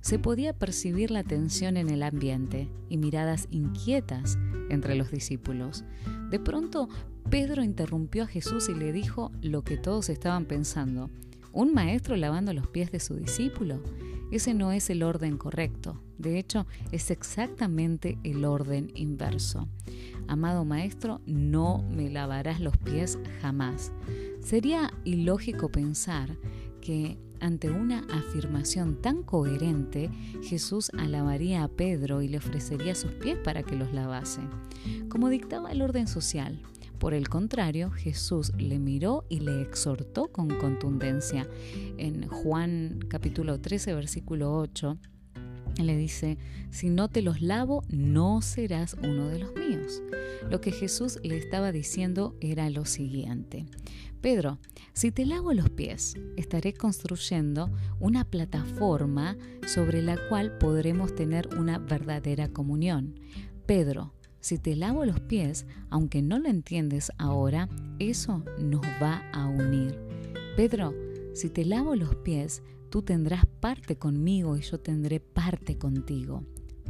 Se 0.00 0.18
podía 0.18 0.52
percibir 0.52 1.10
la 1.10 1.24
tensión 1.24 1.76
en 1.76 1.90
el 1.90 2.02
ambiente 2.02 2.68
y 2.88 2.98
miradas 2.98 3.48
inquietas 3.50 4.38
entre 4.70 4.94
los 4.94 5.10
discípulos. 5.10 5.84
De 6.30 6.38
pronto, 6.40 6.88
Pedro 7.30 7.62
interrumpió 7.62 8.24
a 8.24 8.26
Jesús 8.26 8.68
y 8.68 8.74
le 8.74 8.92
dijo 8.92 9.32
lo 9.40 9.62
que 9.62 9.76
todos 9.76 10.08
estaban 10.08 10.44
pensando. 10.44 11.10
¿Un 11.52 11.72
maestro 11.72 12.16
lavando 12.16 12.52
los 12.52 12.66
pies 12.66 12.90
de 12.90 13.00
su 13.00 13.14
discípulo? 13.14 13.80
Ese 14.30 14.54
no 14.54 14.72
es 14.72 14.90
el 14.90 15.02
orden 15.02 15.38
correcto. 15.38 16.00
De 16.18 16.38
hecho, 16.38 16.66
es 16.90 17.10
exactamente 17.10 18.18
el 18.24 18.44
orden 18.44 18.90
inverso. 18.94 19.68
Amado 20.26 20.64
maestro, 20.64 21.20
no 21.26 21.84
me 21.90 22.10
lavarás 22.10 22.60
los 22.60 22.76
pies 22.78 23.18
jamás. 23.40 23.92
Sería 24.40 24.92
ilógico 25.04 25.68
pensar 25.70 26.36
que 26.80 27.18
ante 27.44 27.70
una 27.70 28.00
afirmación 28.10 29.00
tan 29.02 29.22
coherente, 29.22 30.10
Jesús 30.42 30.90
alabaría 30.96 31.62
a 31.62 31.68
Pedro 31.68 32.22
y 32.22 32.28
le 32.28 32.38
ofrecería 32.38 32.94
sus 32.94 33.12
pies 33.12 33.36
para 33.36 33.62
que 33.62 33.76
los 33.76 33.92
lavase. 33.92 34.40
Como 35.08 35.28
dictaba 35.28 35.70
el 35.70 35.82
orden 35.82 36.08
social, 36.08 36.60
Por 36.98 37.12
el 37.12 37.28
contrario, 37.28 37.90
Jesús 37.90 38.52
le 38.56 38.78
miró 38.78 39.26
y 39.28 39.40
le 39.40 39.60
exhortó 39.60 40.28
con 40.28 40.48
contundencia. 40.48 41.46
En 41.98 42.26
Juan 42.28 43.00
capítulo 43.08 43.60
13, 43.60 43.94
versículo 43.94 44.56
8, 44.56 44.98
le 45.82 45.96
dice, 45.96 46.38
si 46.70 46.90
no 46.90 47.08
te 47.08 47.22
los 47.22 47.42
lavo, 47.42 47.82
no 47.88 48.40
serás 48.42 48.96
uno 49.02 49.28
de 49.28 49.40
los 49.40 49.54
míos. 49.54 50.02
Lo 50.48 50.60
que 50.60 50.72
Jesús 50.72 51.18
le 51.22 51.36
estaba 51.36 51.72
diciendo 51.72 52.36
era 52.40 52.70
lo 52.70 52.84
siguiente. 52.84 53.66
Pedro, 54.20 54.58
si 54.94 55.10
te 55.10 55.26
lavo 55.26 55.52
los 55.52 55.68
pies, 55.70 56.14
estaré 56.36 56.72
construyendo 56.72 57.70
una 58.00 58.24
plataforma 58.24 59.36
sobre 59.66 60.00
la 60.00 60.16
cual 60.28 60.56
podremos 60.58 61.14
tener 61.14 61.48
una 61.58 61.78
verdadera 61.78 62.48
comunión. 62.48 63.20
Pedro, 63.66 64.14
si 64.40 64.58
te 64.58 64.76
lavo 64.76 65.04
los 65.04 65.20
pies, 65.20 65.66
aunque 65.90 66.22
no 66.22 66.38
lo 66.38 66.48
entiendes 66.48 67.10
ahora, 67.18 67.68
eso 67.98 68.44
nos 68.58 68.82
va 69.02 69.22
a 69.32 69.46
unir. 69.46 69.98
Pedro, 70.56 70.94
si 71.34 71.50
te 71.50 71.64
lavo 71.64 71.96
los 71.96 72.14
pies, 72.16 72.62
tú 72.94 73.02
tendrás 73.02 73.44
parte 73.44 73.98
conmigo 73.98 74.56
y 74.56 74.60
yo 74.60 74.78
tendré 74.78 75.18
parte 75.18 75.76
contigo. 75.76 76.44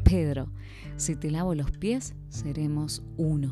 Pedro, 0.04 0.52
si 0.98 1.16
te 1.16 1.30
lavo 1.30 1.54
los 1.54 1.70
pies, 1.70 2.14
seremos 2.28 3.02
uno. 3.16 3.50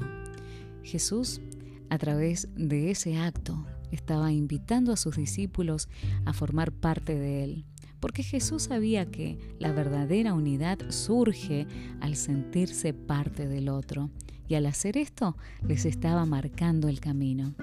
Jesús 0.83 1.41
a 1.89 1.97
través 1.97 2.51
de 2.55 2.91
ese 2.91 3.17
acto 3.17 3.65
estaba 3.91 4.33
invitando 4.33 4.93
a 4.93 4.99
sus 4.99 5.17
discípulos 5.17 5.89
a 6.27 6.35
formar 6.35 6.73
parte 6.73 7.19
de 7.19 7.43
él, 7.43 7.65
porque 8.01 8.23
Jesús 8.23 8.65
sabía 8.65 9.11
que 9.11 9.39
la 9.59 9.73
verdadera 9.73 10.35
unidad 10.35 10.79
surge 10.91 11.67
al 12.01 12.17
sentirse 12.17 12.93
parte 12.93 13.49
del 13.49 13.71
otro, 13.71 14.11
y 14.47 14.57
al 14.57 14.67
hacer 14.67 14.99
esto 14.99 15.39
les 15.67 15.87
estaba 15.87 16.27
marcando 16.27 16.91
el 16.91 17.01
camino. 17.01 17.55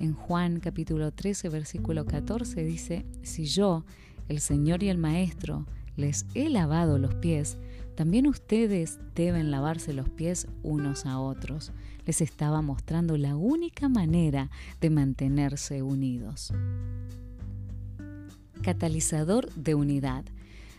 En 0.00 0.12
Juan 0.12 0.58
capítulo 0.58 1.12
13, 1.12 1.48
versículo 1.48 2.04
14 2.04 2.64
dice, 2.64 3.06
si 3.22 3.44
yo, 3.44 3.84
el 4.28 4.40
Señor 4.40 4.82
y 4.82 4.88
el 4.88 4.98
Maestro, 4.98 5.66
les 5.96 6.26
he 6.34 6.48
lavado 6.48 6.98
los 6.98 7.14
pies, 7.16 7.58
también 7.98 8.28
ustedes 8.28 9.00
deben 9.16 9.50
lavarse 9.50 9.92
los 9.92 10.08
pies 10.08 10.46
unos 10.62 11.04
a 11.04 11.18
otros. 11.18 11.72
Les 12.06 12.20
estaba 12.20 12.62
mostrando 12.62 13.16
la 13.16 13.34
única 13.34 13.88
manera 13.88 14.50
de 14.80 14.88
mantenerse 14.88 15.82
unidos. 15.82 16.52
Catalizador 18.62 19.52
de 19.54 19.74
unidad. 19.74 20.24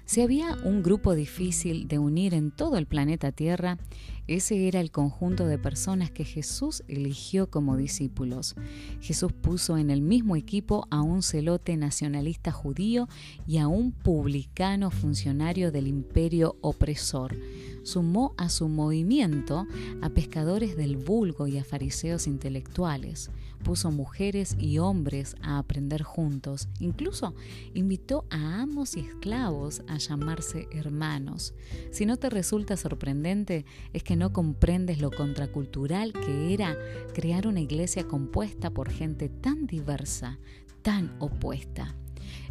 Si 0.10 0.22
había 0.22 0.58
un 0.64 0.82
grupo 0.82 1.14
difícil 1.14 1.88
de 1.88 2.00
unir 2.00 2.34
en 2.34 2.50
todo 2.50 2.78
el 2.78 2.88
planeta 2.88 3.32
Tierra, 3.32 3.78
ese 4.26 4.68
era 4.68 4.80
el 4.80 4.90
conjunto 4.90 5.46
de 5.46 5.60
personas 5.60 6.10
que 6.10 6.26
Jesús 6.26 6.82
eligió 6.88 7.52
como 7.52 7.78
discípulos. 7.78 8.56
Jesús 9.02 9.32
puso 9.32 9.78
en 9.78 9.92
el 9.92 10.02
mismo 10.02 10.36
equipo 10.36 10.88
a 10.90 11.04
un 11.04 11.22
celote 11.22 11.78
nacionalista 11.78 12.52
judío 12.52 13.08
y 13.46 13.60
a 13.60 13.68
un 13.68 13.92
publicano 13.92 14.90
funcionario 14.90 15.72
del 15.72 15.86
imperio 15.86 16.56
opresor 16.62 17.36
sumó 17.84 18.34
a 18.38 18.50
su 18.50 18.68
movimiento 18.68 19.66
a 20.02 20.10
pescadores 20.10 20.76
del 20.76 20.98
vulgo 20.98 21.48
y 21.48 21.58
a 21.58 21.64
fariseos 21.64 22.28
intelectuales. 22.28 23.32
Puso 23.64 23.92
mujeres 23.92 24.56
y 24.58 24.80
hombres 24.80 25.36
a 25.42 25.58
aprender 25.58 26.04
juntos. 26.04 26.68
Incluso 26.80 27.36
invitó 27.74 28.26
a 28.30 28.62
amos 28.62 28.96
y 28.96 29.02
esclavos 29.02 29.82
a 29.88 29.98
llamarse 29.98 30.68
hermanos. 30.72 31.54
Si 31.92 32.06
no 32.06 32.18
te 32.18 32.30
resulta 32.30 32.78
sorprendente, 32.78 33.66
es 33.94 34.04
que 34.04 34.16
no 34.16 34.34
comprendes 34.34 35.00
lo 35.00 35.12
contracultural 35.12 36.14
que 36.14 36.54
era 36.54 36.78
crear 37.14 37.48
una 37.48 37.62
iglesia 37.62 38.08
compuesta 38.08 38.70
por 38.72 38.90
gente 38.90 39.30
tan 39.30 39.68
diversa, 39.68 40.40
tan 40.82 41.16
opuesta. 41.20 41.96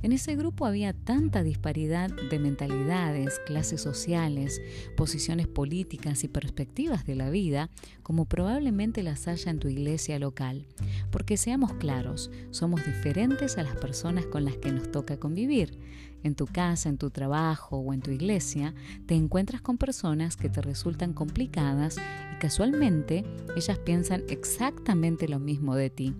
En 0.02 0.12
ese 0.12 0.36
grupo 0.36 0.66
había 0.66 0.92
tanta 0.92 1.42
disparidad 1.42 2.10
de 2.10 2.38
mentalidades, 2.38 3.40
clases 3.46 3.80
sociales, 3.80 4.60
posiciones 4.96 5.46
políticas 5.46 6.24
y 6.24 6.28
perspectivas 6.28 7.04
de 7.04 7.16
la 7.16 7.30
vida 7.30 7.70
como 8.02 8.24
probablemente 8.24 9.02
las 9.02 9.28
haya 9.28 9.50
en 9.50 9.58
tu 9.58 9.68
iglesia 9.68 10.18
local. 10.18 10.66
Porque 11.10 11.36
seamos 11.36 11.74
claros, 11.74 12.30
somos 12.50 12.84
diferentes 12.84 13.58
a 13.58 13.62
las 13.62 13.76
personas 13.76 14.26
con 14.26 14.44
las 14.44 14.56
que 14.56 14.72
nos 14.72 14.90
toca 14.90 15.18
convivir. 15.18 15.78
En 16.22 16.34
tu 16.34 16.46
casa, 16.46 16.88
en 16.88 16.98
tu 16.98 17.10
trabajo 17.10 17.78
o 17.78 17.92
en 17.92 18.00
tu 18.00 18.10
iglesia, 18.10 18.74
te 19.06 19.14
encuentras 19.14 19.62
con 19.62 19.78
personas 19.78 20.36
que 20.36 20.48
te 20.48 20.60
resultan 20.60 21.12
complicadas 21.12 21.96
y 21.96 22.38
casualmente 22.38 23.24
ellas 23.56 23.78
piensan 23.78 24.24
exactamente 24.28 25.28
lo 25.28 25.38
mismo 25.38 25.74
de 25.74 25.90
ti. 25.90 26.14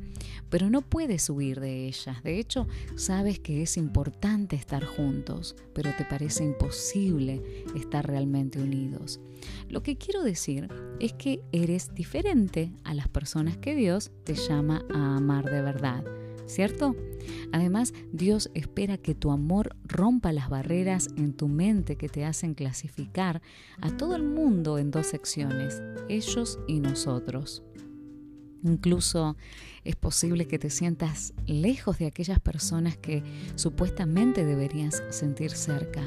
Pero 0.51 0.71
no 0.71 0.83
puedes 0.83 1.29
huir 1.29 1.61
de 1.61 1.87
ellas. 1.87 2.23
De 2.23 2.39
hecho, 2.39 2.67
sabes 2.97 3.39
que 3.39 3.63
es 3.63 3.77
importante 3.77 4.57
estar 4.57 4.85
juntos, 4.85 5.57
pero 5.75 5.91
te 5.97 6.05
parece 6.05 6.45
imposible 6.45 7.43
estar 7.77 8.07
realmente 8.07 8.61
unidos. 8.61 9.21
Lo 9.69 9.83
que 9.83 9.97
quiero 9.97 10.23
decir 10.23 10.69
es 11.01 11.13
que 11.13 11.43
eres 11.53 11.95
diferente 11.95 12.73
a 12.85 12.95
las 12.95 13.09
personas 13.09 13.57
que 13.57 13.75
Dios 13.75 14.11
te 14.25 14.35
llama 14.35 14.85
a 14.93 15.17
amar 15.17 15.45
de 15.45 15.63
verdad. 15.63 16.05
¿Cierto? 16.49 16.97
Además, 17.53 17.95
Dios 18.13 18.51
espera 18.55 18.99
que 18.99 19.15
tu 19.15 19.31
amor 19.31 19.77
rompa 19.85 20.33
las 20.33 20.49
barreras 20.49 21.09
en 21.17 21.35
tu 21.35 21.49
mente 21.49 21.97
que 21.97 22.09
te 22.09 22.25
hacen 22.25 22.55
clasificar 22.55 23.41
a 23.81 23.97
todo 23.97 24.17
el 24.17 24.25
mundo 24.25 24.79
en 24.79 24.91
dos 24.91 25.07
secciones, 25.07 25.83
ellos 26.09 26.59
y 26.67 26.81
nosotros. 26.81 27.63
Incluso 28.65 29.37
es 29.85 29.95
posible 29.95 30.47
que 30.47 30.59
te 30.59 30.71
sientas 30.71 31.33
lejos 31.47 31.99
de 31.99 32.07
aquellas 32.07 32.41
personas 32.41 32.97
que 32.97 33.23
supuestamente 33.55 34.45
deberías 34.45 35.03
sentir 35.11 35.51
cerca, 35.53 36.03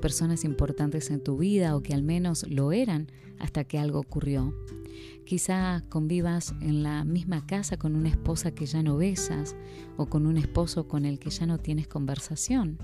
personas 0.00 0.44
importantes 0.44 1.10
en 1.10 1.22
tu 1.22 1.38
vida 1.38 1.76
o 1.76 1.82
que 1.82 1.94
al 1.94 2.02
menos 2.02 2.46
lo 2.48 2.72
eran 2.72 3.10
hasta 3.38 3.64
que 3.64 3.78
algo 3.78 3.98
ocurrió. 3.98 4.54
Quizá 5.28 5.82
convivas 5.90 6.54
en 6.62 6.82
la 6.82 7.04
misma 7.04 7.44
casa 7.44 7.76
con 7.76 7.96
una 7.96 8.08
esposa 8.08 8.52
que 8.52 8.64
ya 8.64 8.82
no 8.82 8.96
besas 8.96 9.56
o 9.98 10.06
con 10.06 10.26
un 10.26 10.38
esposo 10.38 10.88
con 10.88 11.04
el 11.04 11.18
que 11.18 11.28
ya 11.28 11.44
no 11.44 11.58
tienes 11.58 11.86
conversación. 11.86 12.78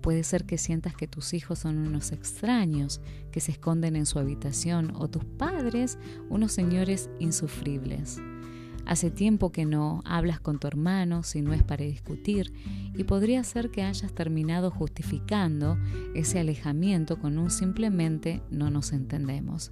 Puede 0.00 0.24
ser 0.24 0.44
que 0.44 0.58
sientas 0.58 0.96
que 0.96 1.06
tus 1.06 1.34
hijos 1.34 1.60
son 1.60 1.78
unos 1.78 2.10
extraños 2.10 3.00
que 3.30 3.38
se 3.38 3.52
esconden 3.52 3.94
en 3.94 4.06
su 4.06 4.18
habitación 4.18 4.92
o 4.96 5.06
tus 5.06 5.24
padres 5.24 5.96
unos 6.30 6.50
señores 6.50 7.10
insufribles. 7.20 8.20
Hace 8.86 9.12
tiempo 9.12 9.52
que 9.52 9.64
no 9.64 10.02
hablas 10.04 10.40
con 10.40 10.58
tu 10.58 10.66
hermano 10.66 11.22
si 11.22 11.42
no 11.42 11.52
es 11.52 11.62
para 11.62 11.84
discutir 11.84 12.52
y 12.96 13.04
podría 13.04 13.44
ser 13.44 13.70
que 13.70 13.84
hayas 13.84 14.12
terminado 14.12 14.72
justificando 14.72 15.78
ese 16.16 16.40
alejamiento 16.40 17.20
con 17.20 17.38
un 17.38 17.52
simplemente 17.52 18.42
no 18.50 18.68
nos 18.68 18.90
entendemos. 18.90 19.70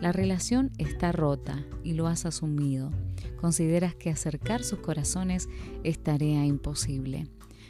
La 0.00 0.12
relación 0.12 0.70
está 0.78 1.12
rota 1.12 1.64
y 1.82 1.94
lo 1.94 2.06
has 2.06 2.26
asumido. 2.26 2.90
Consideras 3.40 3.94
que 3.94 4.10
acercar 4.10 4.64
sus 4.64 4.80
corazones 4.80 5.48
es 5.84 6.02
tarea 6.02 6.44
imposible. 6.44 7.28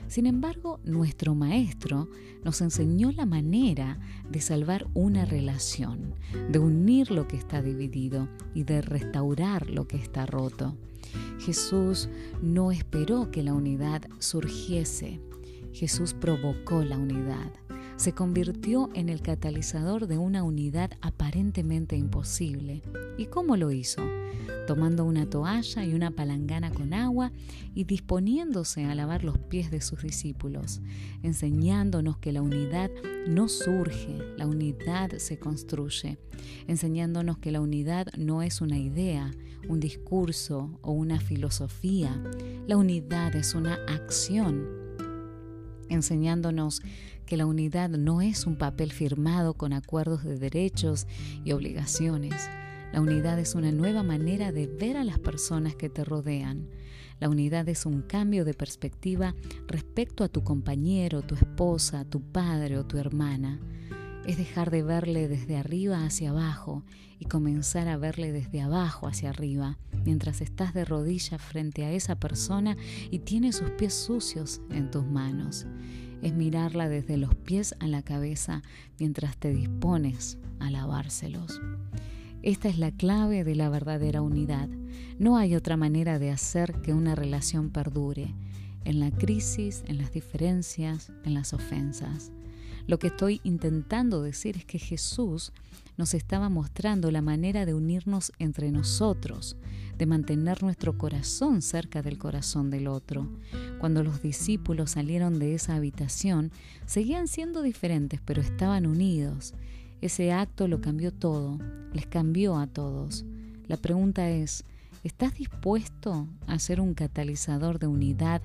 Sin 0.09 0.27
embargo, 0.27 0.81
nuestro 0.85 1.35
maestro 1.35 2.09
nos 2.45 2.61
enseñó 2.61 3.13
la 3.13 3.25
manera 3.25 3.99
de 4.29 4.41
salvar 4.41 4.87
una 4.95 5.25
relación, 5.25 6.15
de 6.51 6.59
unir 6.59 7.11
lo 7.11 7.27
que 7.29 7.37
está 7.37 7.63
dividido 7.63 8.29
y 8.55 8.65
de 8.65 8.83
restaurar 8.83 9.71
lo 9.71 9.87
que 9.89 9.97
está 9.97 10.27
roto. 10.27 10.77
Jesús 11.39 12.09
no 12.43 12.73
esperó 12.73 13.31
que 13.31 13.43
la 13.43 13.55
unidad 13.55 14.03
surgiese, 14.19 15.21
Jesús 15.73 16.13
provocó 16.13 16.85
la 16.85 16.99
unidad 16.99 17.51
se 18.03 18.15
convirtió 18.15 18.91
en 18.95 19.09
el 19.09 19.23
catalizador 19.23 20.09
de 20.09 20.19
una 20.19 20.43
unidad 20.43 20.91
aparentemente 21.03 21.95
imposible. 21.95 22.83
¿Y 23.17 23.27
cómo 23.27 23.57
lo 23.57 23.71
hizo? 23.71 24.03
Tomando 24.67 25.05
una 25.05 25.31
toalla 25.31 25.85
y 25.85 25.95
una 25.95 26.11
palangana 26.11 26.73
con 26.73 26.95
agua 26.95 27.31
y 27.77 27.85
disponiéndose 27.85 28.87
a 28.87 28.97
lavar 28.97 29.23
los 29.23 29.39
pies 29.39 29.71
de 29.71 29.81
sus 29.81 30.03
discípulos, 30.03 30.81
enseñándonos 31.23 32.19
que 32.19 32.33
la 32.33 32.43
unidad 32.43 32.91
no 33.29 33.49
surge, 33.49 34.19
la 34.37 34.49
unidad 34.49 35.19
se 35.19 35.39
construye, 35.39 36.19
enseñándonos 36.67 37.39
que 37.39 37.53
la 37.53 37.61
unidad 37.61 38.09
no 38.19 38.43
es 38.43 38.61
una 38.61 38.81
idea, 38.81 39.31
un 39.69 39.79
discurso 39.79 40.77
o 40.83 40.91
una 40.91 41.21
filosofía, 41.21 42.21
la 42.67 42.77
unidad 42.77 43.37
es 43.37 43.55
una 43.55 43.75
acción, 43.87 44.82
enseñándonos 45.93 46.83
que 47.27 47.37
la 47.37 47.47
unidad 47.47 47.91
no 47.91 48.21
es 48.21 48.47
un 48.47 48.57
papel 48.57 48.93
firmado 48.93 49.55
con 49.55 49.73
acuerdos 49.73 50.25
de 50.25 50.39
derechos 50.39 51.07
y 51.45 51.53
obligaciones. 51.53 52.49
La 52.93 53.01
unidad 53.01 53.39
es 53.39 53.55
una 53.55 53.73
nueva 53.73 54.03
manera 54.03 54.53
de 54.53 54.67
ver 54.67 54.97
a 54.97 55.05
las 55.05 55.19
personas 55.19 55.75
que 55.75 55.89
te 55.89 56.05
rodean. 56.05 56.69
La 57.21 57.29
unidad 57.29 57.69
es 57.69 57.87
un 57.87 58.03
cambio 58.03 58.45
de 58.45 58.53
perspectiva 58.53 59.35
respecto 59.67 60.25
a 60.25 60.29
tu 60.29 60.43
compañero, 60.43 61.23
tu 61.23 61.35
esposa, 61.35 62.05
tu 62.05 62.21
padre 62.21 62.77
o 62.77 62.85
tu 62.85 62.99
hermana. 62.99 63.61
Es 64.27 64.37
dejar 64.37 64.71
de 64.71 64.83
verle 64.83 65.29
desde 65.29 65.57
arriba 65.57 66.05
hacia 66.05 66.31
abajo 66.31 66.85
y 67.19 67.25
comenzar 67.27 67.89
a 67.89 67.97
verle 67.97 68.33
desde 68.33 68.61
abajo 68.61 69.07
hacia 69.07 69.31
arriba, 69.31 69.79
mientras 70.05 70.41
estás 70.41 70.75
de 70.75 70.85
rodillas 70.85 71.41
frente 71.41 71.85
a 71.85 71.93
esa 71.93 72.17
persona 72.17 72.77
y 73.11 73.21
tiene 73.21 73.53
sus 73.53 73.71
pies 73.71 73.95
sucios 73.95 74.61
en 74.71 74.91
tus 74.91 75.05
manos. 75.05 75.67
Es 76.23 76.35
mirarla 76.35 76.89
desde 76.89 77.17
los 77.17 77.35
pies 77.35 77.75
a 77.81 77.87
la 77.87 78.03
cabeza 78.03 78.63
mientras 78.99 79.37
te 79.37 79.53
dispones 79.53 80.39
a 80.61 80.71
lavárselos. 80.71 81.61
Esta 82.43 82.69
es 82.69 82.79
la 82.79 82.91
clave 82.91 83.45
de 83.45 83.55
la 83.55 83.69
verdadera 83.69 84.23
unidad. 84.23 84.69
No 85.19 85.37
hay 85.37 85.55
otra 85.55 85.77
manera 85.77 86.19
de 86.19 86.31
hacer 86.31 86.81
que 86.83 86.93
una 86.93 87.15
relación 87.15 87.71
perdure, 87.71 88.35
en 88.85 88.99
la 88.99 89.13
crisis, 89.13 89.85
en 89.87 89.99
las 89.99 90.13
diferencias, 90.13 91.13
en 91.25 91.35
las 91.35 91.53
ofensas. 91.53 92.33
Lo 92.87 92.99
que 92.99 93.09
estoy 93.09 93.41
intentando 93.45 94.23
decir 94.23 94.57
es 94.57 94.65
que 94.65 94.79
Jesús 94.79 95.53
nos 95.97 96.15
estaba 96.15 96.49
mostrando 96.49 97.11
la 97.11 97.23
manera 97.23 97.65
de 97.65 97.75
unirnos 97.75 98.33
entre 98.39 98.71
nosotros, 98.73 99.57
de 99.99 100.07
mantener 100.07 100.63
nuestro 100.63 100.99
corazón 100.99 101.63
cerca 101.63 102.03
del 102.03 102.19
corazón 102.19 102.71
del 102.71 102.89
otro. 102.89 103.29
Cuando 103.79 104.03
los 104.03 104.23
discípulos 104.23 104.93
salieron 104.93 105.39
de 105.39 105.55
esa 105.55 105.77
habitación, 105.77 106.51
seguían 106.87 107.29
siendo 107.29 107.63
diferentes, 107.63 108.21
pero 108.25 108.43
estaban 108.43 108.87
unidos. 108.87 109.55
Ese 110.01 110.33
acto 110.33 110.67
lo 110.67 110.81
cambió 110.81 111.13
todo, 111.13 111.59
les 111.93 112.07
cambió 112.07 112.57
a 112.59 112.67
todos. 112.67 113.25
La 113.69 113.77
pregunta 113.77 114.29
es, 114.29 114.65
¿estás 115.05 115.35
dispuesto 115.35 116.27
a 116.49 116.59
ser 116.59 116.81
un 116.81 116.95
catalizador 116.95 117.79
de 117.79 117.87
unidad 117.87 118.43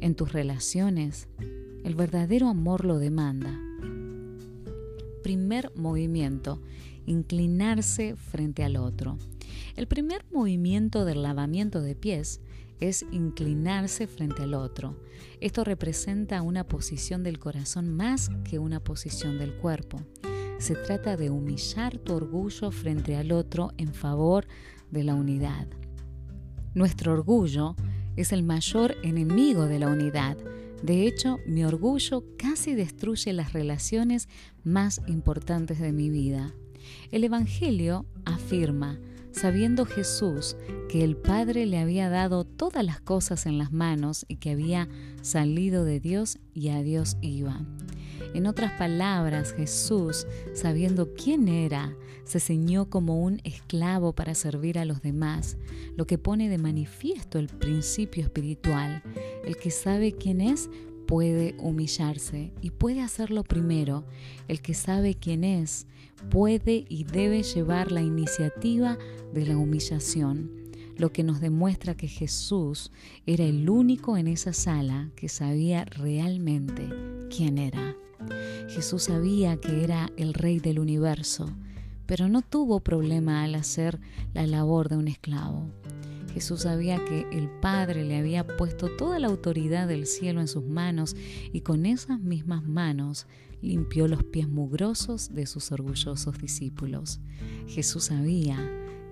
en 0.00 0.14
tus 0.14 0.32
relaciones? 0.32 1.28
El 1.84 1.94
verdadero 1.94 2.48
amor 2.48 2.84
lo 2.84 2.98
demanda. 2.98 3.58
Primer 5.22 5.72
movimiento, 5.74 6.60
inclinarse 7.06 8.16
frente 8.16 8.64
al 8.64 8.76
otro. 8.76 9.18
El 9.76 9.86
primer 9.86 10.24
movimiento 10.30 11.04
del 11.04 11.22
lavamiento 11.22 11.80
de 11.80 11.94
pies 11.94 12.40
es 12.80 13.04
inclinarse 13.10 14.06
frente 14.06 14.42
al 14.42 14.54
otro. 14.54 14.96
Esto 15.40 15.64
representa 15.64 16.42
una 16.42 16.64
posición 16.64 17.22
del 17.22 17.38
corazón 17.38 17.88
más 17.88 18.30
que 18.44 18.58
una 18.58 18.80
posición 18.80 19.38
del 19.38 19.54
cuerpo. 19.54 20.00
Se 20.58 20.74
trata 20.74 21.16
de 21.16 21.30
humillar 21.30 21.98
tu 21.98 22.14
orgullo 22.14 22.70
frente 22.70 23.16
al 23.16 23.32
otro 23.32 23.72
en 23.78 23.94
favor 23.94 24.46
de 24.90 25.04
la 25.04 25.14
unidad. 25.14 25.68
Nuestro 26.74 27.12
orgullo 27.12 27.76
es 28.16 28.32
el 28.32 28.42
mayor 28.42 28.96
enemigo 29.02 29.66
de 29.66 29.78
la 29.78 29.88
unidad. 29.88 30.36
De 30.82 31.06
hecho, 31.06 31.38
mi 31.46 31.64
orgullo 31.64 32.24
casi 32.38 32.74
destruye 32.74 33.32
las 33.32 33.52
relaciones 33.52 34.28
más 34.64 35.00
importantes 35.06 35.80
de 35.80 35.92
mi 35.92 36.10
vida. 36.10 36.54
El 37.10 37.24
Evangelio 37.24 38.06
afirma, 38.24 38.98
sabiendo 39.32 39.84
Jesús 39.84 40.56
que 40.88 41.04
el 41.04 41.16
Padre 41.16 41.66
le 41.66 41.78
había 41.78 42.08
dado 42.08 42.44
todas 42.44 42.84
las 42.84 43.00
cosas 43.00 43.46
en 43.46 43.58
las 43.58 43.72
manos 43.72 44.24
y 44.28 44.36
que 44.36 44.50
había 44.50 44.88
salido 45.22 45.84
de 45.84 46.00
Dios 46.00 46.38
y 46.54 46.68
a 46.68 46.82
Dios 46.82 47.16
iba. 47.20 47.60
En 48.34 48.46
otras 48.46 48.72
palabras, 48.72 49.52
Jesús, 49.52 50.26
sabiendo 50.54 51.14
quién 51.14 51.48
era, 51.48 51.96
se 52.24 52.40
ceñó 52.40 52.90
como 52.90 53.22
un 53.22 53.40
esclavo 53.44 54.12
para 54.12 54.34
servir 54.34 54.78
a 54.78 54.84
los 54.84 55.00
demás, 55.00 55.56
lo 55.96 56.06
que 56.06 56.18
pone 56.18 56.48
de 56.48 56.58
manifiesto 56.58 57.38
el 57.38 57.48
principio 57.48 58.22
espiritual. 58.22 59.02
El 59.44 59.56
que 59.56 59.70
sabe 59.70 60.12
quién 60.12 60.42
es 60.42 60.68
puede 61.06 61.56
humillarse 61.58 62.52
y 62.60 62.70
puede 62.70 63.00
hacerlo 63.00 63.44
primero. 63.44 64.04
El 64.46 64.60
que 64.60 64.74
sabe 64.74 65.14
quién 65.14 65.42
es 65.42 65.86
puede 66.30 66.84
y 66.88 67.04
debe 67.04 67.42
llevar 67.42 67.90
la 67.90 68.02
iniciativa 68.02 68.98
de 69.32 69.46
la 69.46 69.56
humillación, 69.56 70.50
lo 70.98 71.10
que 71.10 71.22
nos 71.22 71.40
demuestra 71.40 71.96
que 71.96 72.08
Jesús 72.08 72.92
era 73.24 73.44
el 73.44 73.70
único 73.70 74.18
en 74.18 74.28
esa 74.28 74.52
sala 74.52 75.10
que 75.16 75.30
sabía 75.30 75.86
realmente 75.86 76.90
quién 77.34 77.56
era. 77.56 77.96
Jesús 78.68 79.04
sabía 79.04 79.56
que 79.58 79.84
era 79.84 80.10
el 80.16 80.34
rey 80.34 80.60
del 80.60 80.78
universo, 80.78 81.50
pero 82.06 82.28
no 82.28 82.42
tuvo 82.42 82.80
problema 82.80 83.44
al 83.44 83.54
hacer 83.54 84.00
la 84.34 84.46
labor 84.46 84.88
de 84.88 84.96
un 84.96 85.08
esclavo. 85.08 85.70
Jesús 86.32 86.62
sabía 86.62 87.04
que 87.04 87.26
el 87.32 87.48
Padre 87.48 88.04
le 88.04 88.16
había 88.16 88.46
puesto 88.46 88.88
toda 88.96 89.18
la 89.18 89.28
autoridad 89.28 89.88
del 89.88 90.06
cielo 90.06 90.40
en 90.40 90.48
sus 90.48 90.64
manos 90.64 91.16
y 91.52 91.62
con 91.62 91.86
esas 91.86 92.20
mismas 92.20 92.62
manos 92.64 93.26
limpió 93.60 94.06
los 94.06 94.22
pies 94.24 94.48
mugrosos 94.48 95.34
de 95.34 95.46
sus 95.46 95.72
orgullosos 95.72 96.38
discípulos. 96.38 97.20
Jesús 97.66 98.04
sabía 98.04 98.58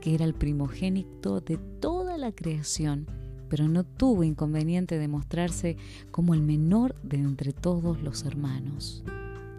que 0.01 0.15
era 0.15 0.25
el 0.25 0.35
primogénito 0.35 1.41
de 1.41 1.59
toda 1.59 2.17
la 2.19 2.33
creación, 2.33 3.07
pero 3.49 3.69
no 3.69 3.85
tuvo 3.85 4.25
inconveniente 4.25 4.99
de 4.99 5.09
mostrarse 5.09 5.77
como 6.11 6.35
el 6.35 6.43
menor 6.43 6.95
de 7.03 7.19
entre 7.19 7.53
todos 7.53 8.03
los 8.03 8.25
hermanos. 8.25 9.05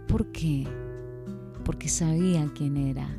¿Por 0.07 0.31
qué? 0.31 0.67
Porque 1.63 1.89
sabía 1.89 2.51
quién 2.55 2.77
era. 2.77 3.17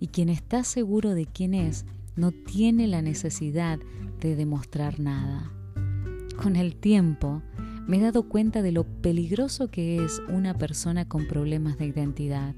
Y 0.00 0.08
quien 0.08 0.28
está 0.28 0.64
seguro 0.64 1.14
de 1.14 1.26
quién 1.26 1.54
es, 1.54 1.84
no 2.16 2.32
tiene 2.32 2.86
la 2.86 3.02
necesidad 3.02 3.78
de 4.20 4.36
demostrar 4.36 5.00
nada. 5.00 5.52
Con 6.42 6.56
el 6.56 6.76
tiempo, 6.76 7.42
me 7.86 7.98
he 7.98 8.00
dado 8.00 8.28
cuenta 8.28 8.62
de 8.62 8.72
lo 8.72 8.84
peligroso 8.84 9.70
que 9.70 10.04
es 10.04 10.20
una 10.28 10.54
persona 10.54 11.08
con 11.08 11.26
problemas 11.28 11.78
de 11.78 11.86
identidad, 11.86 12.54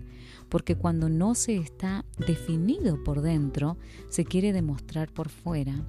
porque 0.48 0.74
cuando 0.74 1.09
no 1.09 1.35
se 1.35 1.57
está 1.57 2.05
definido 2.27 3.03
por 3.05 3.20
dentro, 3.20 3.77
se 4.09 4.24
quiere 4.24 4.53
demostrar 4.53 5.12
por 5.12 5.29
fuera. 5.29 5.85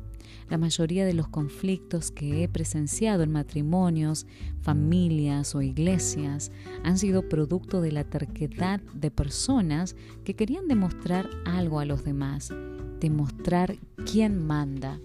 La 0.50 0.58
mayoría 0.58 1.06
de 1.06 1.14
los 1.14 1.28
conflictos 1.28 2.12
que 2.12 2.44
he 2.44 2.48
presenciado 2.48 3.24
en 3.24 3.32
matrimonios, 3.32 4.26
familias 4.62 5.56
o 5.56 5.62
iglesias 5.62 6.52
han 6.84 6.98
sido 6.98 7.28
producto 7.30 7.82
de 7.82 7.92
la 7.92 8.04
terquedad 8.04 8.80
de 8.94 9.12
personas 9.12 9.96
que 10.24 10.36
querían 10.36 10.68
demostrar 10.68 11.30
algo 11.46 11.80
a 11.80 11.86
los 11.86 12.04
demás, 12.04 12.54
demostrar 13.00 13.76
quién 14.12 14.46
manda, 14.46 15.00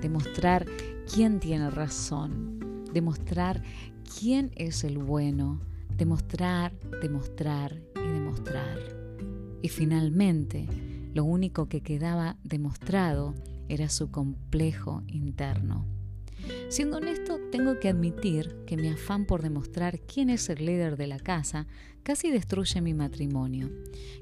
demostrar 0.00 0.66
quién 1.12 1.40
tiene 1.40 1.70
razón, 1.70 2.84
demostrar 2.92 3.62
quién 4.18 4.50
es 4.56 4.84
el 4.84 4.98
bueno, 4.98 5.60
demostrar, 5.96 6.72
demostrar 7.00 7.80
y 7.96 8.08
demostrar. 8.08 8.78
Y 9.62 9.68
finalmente, 9.68 10.66
lo 11.14 11.24
único 11.24 11.68
que 11.68 11.80
quedaba 11.80 12.36
demostrado 12.44 13.34
era 13.72 13.88
su 13.88 14.10
complejo 14.10 15.02
interno. 15.06 15.86
Siendo 16.68 16.96
honesto, 16.96 17.38
tengo 17.52 17.78
que 17.78 17.88
admitir 17.88 18.56
que 18.66 18.76
mi 18.76 18.88
afán 18.88 19.26
por 19.26 19.42
demostrar 19.42 20.00
quién 20.00 20.30
es 20.30 20.48
el 20.48 20.64
líder 20.64 20.96
de 20.96 21.06
la 21.06 21.18
casa 21.18 21.66
casi 22.02 22.30
destruye 22.30 22.80
mi 22.80 22.94
matrimonio. 22.94 23.70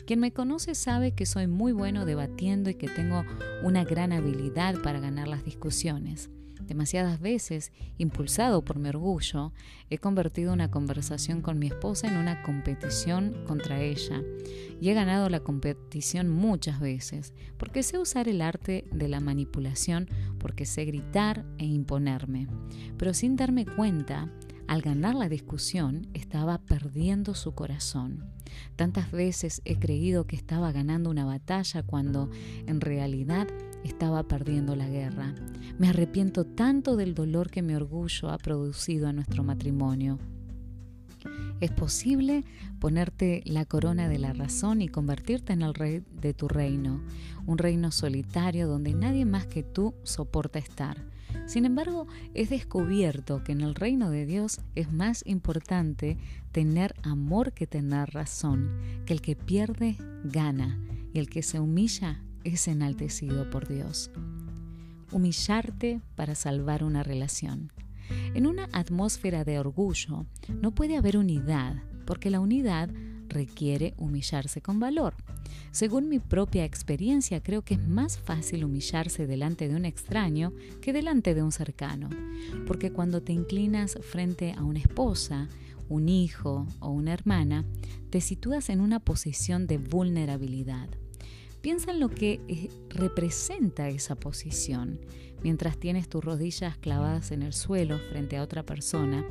Quien 0.07 0.21
me 0.21 0.33
conoce 0.33 0.75
sabe 0.75 1.13
que 1.13 1.27
soy 1.27 1.47
muy 1.47 1.73
bueno 1.73 2.05
debatiendo 2.05 2.71
y 2.71 2.75
que 2.75 2.89
tengo 2.89 3.25
una 3.63 3.85
gran 3.85 4.13
habilidad 4.13 4.83
para 4.83 5.01
ganar 5.01 5.29
las 5.29 5.45
discusiones. 5.45 6.31
Demasiadas 6.69 7.19
veces, 7.19 7.73
impulsado 7.97 8.63
por 8.63 8.79
mi 8.79 8.91
orgullo, 8.91 9.55
he 9.89 9.97
convertido 9.97 10.53
una 10.53 10.71
conversación 10.71 11.41
con 11.41 11.59
mi 11.59 11.69
esposa 11.69 12.09
en 12.09 12.19
una 12.19 12.43
competición 12.43 13.43
contra 13.47 13.81
ella. 13.81 14.23
Y 14.79 14.91
he 14.91 14.95
ganado 14.95 15.31
la 15.31 15.41
competición 15.41 16.29
muchas 16.29 16.79
veces, 16.79 17.33
porque 17.57 17.83
sé 17.83 17.97
usar 17.97 18.29
el 18.29 18.43
arte 18.43 18.85
de 18.93 19.09
la 19.09 19.21
manipulación, 19.21 20.11
porque 20.39 20.67
sé 20.67 20.85
gritar 20.85 21.47
e 21.57 21.65
imponerme. 21.65 22.49
Pero 22.99 23.15
sin 23.15 23.37
darme 23.37 23.65
cuenta, 23.65 24.31
al 24.67 24.83
ganar 24.83 25.15
la 25.15 25.31
discusión, 25.31 26.07
estaba 26.13 26.59
perdiendo 26.59 27.35
su 27.35 27.55
corazón. 27.55 28.27
Tantas 28.77 29.11
veces 29.11 29.63
he 29.65 29.79
creído 29.79 30.27
que 30.27 30.37
estaba 30.37 30.71
ganando 30.73 31.09
una 31.09 31.25
batalla 31.25 31.83
cuando 31.83 32.29
en 32.67 32.83
realidad 32.83 33.49
estaba 33.85 34.23
perdiendo 34.23 34.77
la 34.77 34.89
guerra. 34.89 35.35
Me 35.79 35.89
arrepiento 35.89 36.45
tanto 36.45 36.97
del 36.97 37.15
dolor 37.15 37.51
que 37.51 37.63
mi 37.63 37.75
orgullo 37.75 38.31
ha 38.31 38.39
producido 38.39 39.09
a 39.09 39.13
nuestro 39.13 39.45
matrimonio. 39.45 40.19
Es 41.61 41.73
posible 41.73 42.45
ponerte 42.79 43.43
la 43.45 43.65
corona 43.65 44.09
de 44.09 44.19
la 44.19 44.33
razón 44.33 44.81
y 44.81 44.89
convertirte 44.89 45.53
en 45.53 45.63
el 45.63 45.75
rey 45.75 46.05
de 46.13 46.33
tu 46.33 46.47
reino, 46.47 47.03
un 47.47 47.59
reino 47.59 47.91
solitario 47.91 48.69
donde 48.69 48.95
nadie 48.95 49.25
más 49.25 49.47
que 49.47 49.65
tú 49.65 49.95
soporta 50.05 50.61
estar. 50.61 51.05
Sin 51.47 51.65
embargo, 51.65 52.07
es 52.35 52.51
descubierto 52.51 53.43
que 53.43 53.53
en 53.53 53.61
el 53.61 53.75
reino 53.75 54.11
de 54.11 54.27
Dios 54.27 54.61
es 54.75 54.93
más 54.93 55.23
importante 55.27 56.17
tener 56.53 56.95
amor 57.03 57.53
que 57.53 57.67
tener 57.67 58.11
razón, 58.11 58.71
que 59.05 59.15
el 59.15 59.21
que 59.21 59.35
pierde 59.35 59.97
gana 60.25 60.79
y 61.13 61.19
el 61.19 61.29
que 61.29 61.43
se 61.43 61.59
humilla 61.59 62.23
es 62.45 62.69
enaltecido 62.69 63.51
por 63.51 63.69
Dios. 63.69 64.11
Humillarte 65.13 66.01
para 66.15 66.35
salvar 66.35 66.85
una 66.85 67.03
relación. 67.03 67.73
En 68.35 68.47
una 68.47 68.69
atmósfera 68.73 69.45
de 69.45 69.59
orgullo 69.59 70.27
no 70.61 70.75
puede 70.75 70.97
haber 70.97 71.17
unidad, 71.17 71.83
porque 72.07 72.31
la 72.31 72.41
unidad 72.41 72.91
requiere 73.29 73.95
humillarse 73.99 74.63
con 74.63 74.81
valor. 74.81 75.15
Según 75.71 76.09
mi 76.09 76.19
propia 76.19 76.65
experiencia, 76.65 77.43
creo 77.43 77.63
que 77.63 77.75
es 77.75 77.87
más 77.87 78.19
fácil 78.19 78.65
humillarse 78.65 79.27
delante 79.27 79.69
de 79.69 79.77
un 79.77 79.85
extraño 79.85 80.53
que 80.81 80.93
delante 80.93 81.35
de 81.35 81.43
un 81.43 81.53
cercano, 81.53 82.09
porque 82.67 82.91
cuando 82.91 83.23
te 83.23 83.33
inclinas 83.33 83.99
frente 84.03 84.53
a 84.53 84.63
una 84.63 84.79
esposa, 84.79 85.49
un 85.89 86.09
hijo 86.09 86.67
o 86.81 86.91
una 86.91 87.13
hermana, 87.13 87.65
te 88.11 88.21
sitúas 88.21 88.71
en 88.71 88.81
una 88.81 89.01
posición 89.01 89.67
de 89.67 89.79
vulnerabilidad. 89.79 90.89
Piensa 91.69 91.91
en 91.91 92.01
lo 92.01 92.09
que 92.09 92.41
eh, 92.49 92.71
representa 92.89 93.91
esa 93.91 94.15
posición. 94.15 94.99
Mientras 95.43 95.77
tienes 95.77 96.09
tus 96.09 96.25
rodillas 96.25 96.79
clavadas 96.79 97.31
en 97.31 97.43
el 97.43 97.53
suelo 97.53 97.99
frente 97.99 98.39
a 98.39 98.43
otra 98.43 98.63
persona, 98.63 99.23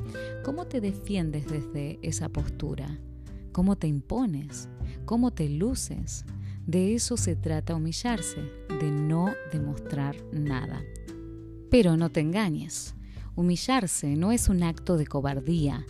¿cómo 0.44 0.68
te 0.68 0.80
defiendes 0.80 1.48
desde 1.48 1.98
esa 2.00 2.28
postura? 2.28 2.96
¿Cómo 3.50 3.74
te 3.74 3.88
impones? 3.88 4.68
¿Cómo 5.04 5.32
te 5.32 5.48
luces? 5.48 6.24
De 6.64 6.94
eso 6.94 7.16
se 7.16 7.34
trata 7.34 7.74
humillarse, 7.74 8.40
de 8.80 8.88
no 8.88 9.34
demostrar 9.50 10.14
nada. 10.32 10.84
Pero 11.72 11.96
no 11.96 12.08
te 12.08 12.20
engañes. 12.20 12.94
Humillarse 13.34 14.14
no 14.14 14.30
es 14.30 14.48
un 14.48 14.62
acto 14.62 14.96
de 14.96 15.08
cobardía, 15.08 15.84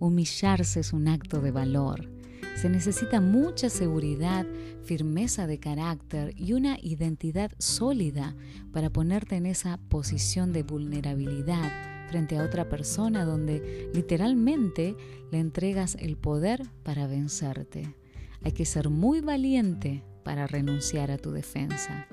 humillarse 0.00 0.80
es 0.80 0.92
un 0.92 1.08
acto 1.08 1.40
de 1.40 1.50
valor. 1.50 2.10
Se 2.56 2.68
necesita 2.68 3.20
mucha 3.20 3.68
seguridad, 3.68 4.46
firmeza 4.84 5.46
de 5.46 5.58
carácter 5.58 6.34
y 6.36 6.52
una 6.52 6.78
identidad 6.80 7.52
sólida 7.58 8.36
para 8.72 8.90
ponerte 8.90 9.36
en 9.36 9.46
esa 9.46 9.78
posición 9.88 10.52
de 10.52 10.62
vulnerabilidad 10.62 11.72
frente 12.08 12.38
a 12.38 12.44
otra 12.44 12.68
persona 12.68 13.24
donde 13.24 13.90
literalmente 13.94 14.94
le 15.32 15.38
entregas 15.38 15.96
el 15.98 16.16
poder 16.16 16.62
para 16.82 17.06
vencerte. 17.06 17.96
Hay 18.42 18.52
que 18.52 18.66
ser 18.66 18.90
muy 18.90 19.20
valiente 19.20 20.04
para 20.22 20.46
renunciar 20.46 21.10
a 21.10 21.18
tu 21.18 21.32
defensa, 21.32 22.06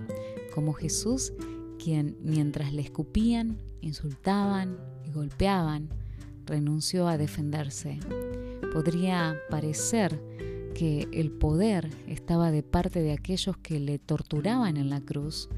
como 0.56 0.74
Jesús, 0.74 1.34
quien 1.78 2.18
mientras 2.22 2.74
le 2.74 2.82
escupían, 2.82 3.58
insultaban 3.82 4.78
y 5.06 5.12
golpeaban, 5.12 5.90
renunció 6.46 7.08
a 7.08 7.18
defenderse. 7.18 8.00
Podría 8.74 9.38
parecer 9.50 10.22
que 10.74 11.08
el 11.12 11.32
poder 11.32 11.90
estaba 12.08 12.52
de 12.52 12.64
parte 12.64 13.02
de 13.02 13.12
aquellos 13.12 13.58
que 13.58 13.80
le 13.80 14.00
torturaban 14.00 14.78
en 14.78 14.90
la 14.90 15.02
cruz, 15.02 15.50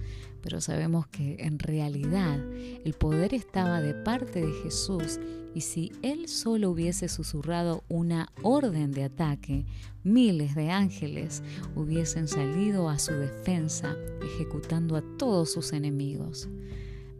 pero 0.41 0.59
sabemos 0.59 1.07
que 1.07 1.37
en 1.39 1.57
realidad 1.59 2.39
el 2.83 2.93
poder 2.93 3.33
estaba 3.33 3.81
de 3.81 3.93
parte 3.93 4.45
de 4.45 4.51
Jesús 4.63 5.19
y 5.55 5.61
si 5.61 5.91
él 6.01 6.27
solo 6.27 6.71
hubiese 6.71 7.07
susurrado 7.07 7.83
una 7.87 8.29
orden 8.41 8.91
de 8.91 9.03
ataque, 9.03 9.65
miles 10.03 10.55
de 10.55 10.71
ángeles 10.71 11.43
hubiesen 11.75 12.27
salido 12.27 12.89
a 12.89 12.99
su 12.99 13.13
defensa, 13.13 13.95
ejecutando 14.21 14.95
a 14.95 15.03
todos 15.17 15.51
sus 15.53 15.71
enemigos. 15.73 16.49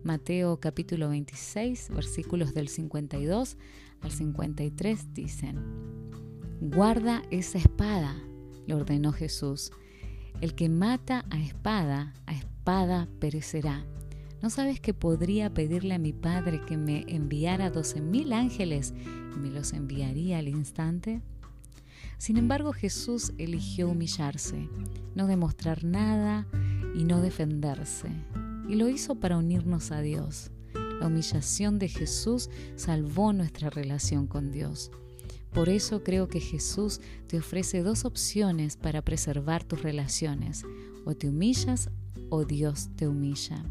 Mateo 0.04 0.60
capítulo 0.60 1.10
26, 1.10 1.92
versículos 1.92 2.54
del 2.54 2.68
52 2.68 3.58
al 4.02 4.12
53 4.12 5.14
dicen, 5.14 5.60
Guarda 6.66 7.24
esa 7.30 7.58
espada, 7.58 8.16
le 8.68 8.74
ordenó 8.74 9.12
Jesús. 9.12 9.74
El 10.40 10.56
que 10.56 10.70
mata 10.70 11.26
a 11.30 11.38
espada, 11.38 12.14
a 12.26 12.34
espada 12.34 13.10
perecerá. 13.20 13.86
¿No 14.42 14.50
sabes 14.50 14.80
que 14.80 14.94
podría 14.94 15.54
pedirle 15.54 15.94
a 15.94 16.00
mi 16.00 16.14
Padre 16.14 16.62
que 16.66 16.78
me 16.78 17.04
enviara 17.10 17.70
doce 17.70 18.00
mil 18.00 18.32
ángeles 18.32 18.94
y 19.36 19.40
me 19.40 19.50
los 19.50 19.74
enviaría 19.74 20.38
al 20.38 20.48
instante? 20.48 21.22
Sin 22.18 22.38
embargo, 22.38 22.72
Jesús 22.72 23.34
eligió 23.38 23.90
humillarse, 23.90 24.70
no 25.16 25.28
demostrar 25.28 25.84
nada 25.84 26.48
y 26.96 27.04
no 27.04 27.20
defenderse. 27.20 28.08
Y 28.70 28.76
lo 28.76 28.88
hizo 28.88 29.16
para 29.16 29.36
unirnos 29.36 29.92
a 29.92 30.00
Dios. 30.00 30.50
La 31.02 31.08
humillación 31.08 31.78
de 31.78 31.90
Jesús 31.90 32.50
salvó 32.78 33.34
nuestra 33.34 33.70
relación 33.70 34.28
con 34.28 34.50
Dios. 34.50 34.92
Por 35.54 35.70
eso 35.70 36.04
creo 36.04 36.28
que 36.28 36.40
Jesús 36.40 37.00
te 37.28 37.38
ofrece 37.38 37.84
dos 37.84 38.06
opciones 38.06 38.76
para 38.76 39.04
preservar 39.04 39.64
tus 39.64 39.84
relaciones. 39.84 40.66
O 41.06 41.14
te 41.14 41.30
humillas 41.30 41.90
o 42.30 42.44
Dios 42.44 42.90
te 42.96 43.08
humilla. 43.08 43.64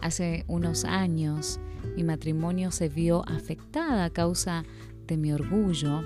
Hace 0.00 0.44
unos 0.46 0.84
años 0.84 1.58
mi 1.96 2.04
matrimonio 2.04 2.70
se 2.70 2.88
vio 2.88 3.26
afectada 3.26 4.04
a 4.04 4.10
causa 4.10 4.64
de 5.06 5.16
mi 5.16 5.32
orgullo. 5.32 6.02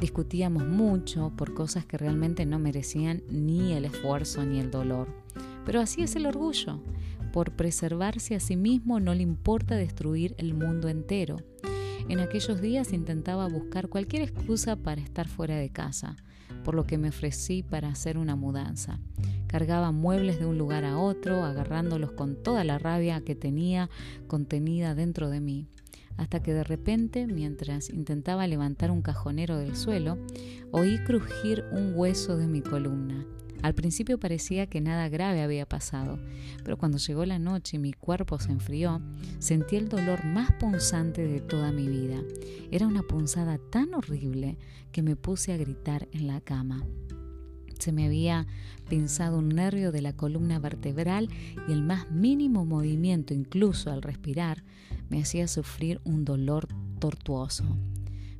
Discutíamos 0.00 0.66
mucho 0.66 1.32
por 1.36 1.54
cosas 1.54 1.84
que 1.84 1.98
realmente 1.98 2.46
no 2.46 2.60
merecían 2.60 3.22
ni 3.28 3.72
el 3.72 3.84
esfuerzo 3.84 4.44
ni 4.44 4.60
el 4.60 4.70
dolor. 4.70 5.08
Pero 5.66 5.80
así 5.80 6.02
es 6.02 6.14
el 6.14 6.26
orgullo. 6.26 6.80
Por 7.32 7.52
preservarse 7.52 8.36
a 8.36 8.40
sí 8.40 8.56
mismo 8.56 9.00
no 9.00 9.14
le 9.14 9.22
importa 9.22 9.74
destruir 9.74 10.34
el 10.38 10.54
mundo 10.54 10.88
entero. 10.88 11.36
En 12.08 12.20
aquellos 12.20 12.62
días 12.62 12.94
intentaba 12.94 13.46
buscar 13.48 13.88
cualquier 13.88 14.22
excusa 14.22 14.76
para 14.76 15.02
estar 15.02 15.28
fuera 15.28 15.56
de 15.56 15.68
casa, 15.68 16.16
por 16.64 16.74
lo 16.74 16.86
que 16.86 16.96
me 16.96 17.10
ofrecí 17.10 17.62
para 17.62 17.88
hacer 17.88 18.16
una 18.16 18.34
mudanza. 18.34 18.98
Cargaba 19.46 19.92
muebles 19.92 20.38
de 20.38 20.46
un 20.46 20.56
lugar 20.56 20.86
a 20.86 20.98
otro, 20.98 21.44
agarrándolos 21.44 22.12
con 22.12 22.42
toda 22.42 22.64
la 22.64 22.78
rabia 22.78 23.20
que 23.20 23.34
tenía 23.34 23.90
contenida 24.26 24.94
dentro 24.94 25.28
de 25.28 25.40
mí, 25.40 25.66
hasta 26.16 26.42
que 26.42 26.54
de 26.54 26.64
repente, 26.64 27.26
mientras 27.26 27.90
intentaba 27.90 28.46
levantar 28.46 28.90
un 28.90 29.02
cajonero 29.02 29.58
del 29.58 29.76
suelo, 29.76 30.16
oí 30.70 30.98
crujir 31.04 31.64
un 31.72 31.92
hueso 31.94 32.38
de 32.38 32.46
mi 32.46 32.62
columna. 32.62 33.26
Al 33.62 33.74
principio 33.74 34.18
parecía 34.18 34.66
que 34.66 34.80
nada 34.80 35.08
grave 35.08 35.42
había 35.42 35.66
pasado, 35.66 36.18
pero 36.62 36.78
cuando 36.78 36.98
llegó 36.98 37.24
la 37.24 37.38
noche 37.38 37.76
y 37.76 37.80
mi 37.80 37.92
cuerpo 37.92 38.38
se 38.38 38.52
enfrió, 38.52 39.02
sentí 39.40 39.76
el 39.76 39.88
dolor 39.88 40.24
más 40.24 40.52
punzante 40.52 41.26
de 41.26 41.40
toda 41.40 41.72
mi 41.72 41.88
vida. 41.88 42.22
Era 42.70 42.86
una 42.86 43.02
punzada 43.02 43.58
tan 43.70 43.94
horrible 43.94 44.58
que 44.92 45.02
me 45.02 45.16
puse 45.16 45.52
a 45.52 45.56
gritar 45.56 46.08
en 46.12 46.28
la 46.28 46.40
cama. 46.40 46.84
Se 47.80 47.92
me 47.92 48.06
había 48.06 48.46
pinzado 48.88 49.38
un 49.38 49.48
nervio 49.48 49.92
de 49.92 50.02
la 50.02 50.12
columna 50.12 50.58
vertebral 50.58 51.28
y 51.68 51.72
el 51.72 51.82
más 51.82 52.10
mínimo 52.10 52.64
movimiento, 52.64 53.34
incluso 53.34 53.90
al 53.90 54.02
respirar, 54.02 54.64
me 55.08 55.20
hacía 55.22 55.48
sufrir 55.48 56.00
un 56.04 56.24
dolor 56.24 56.68
tortuoso. 56.98 57.64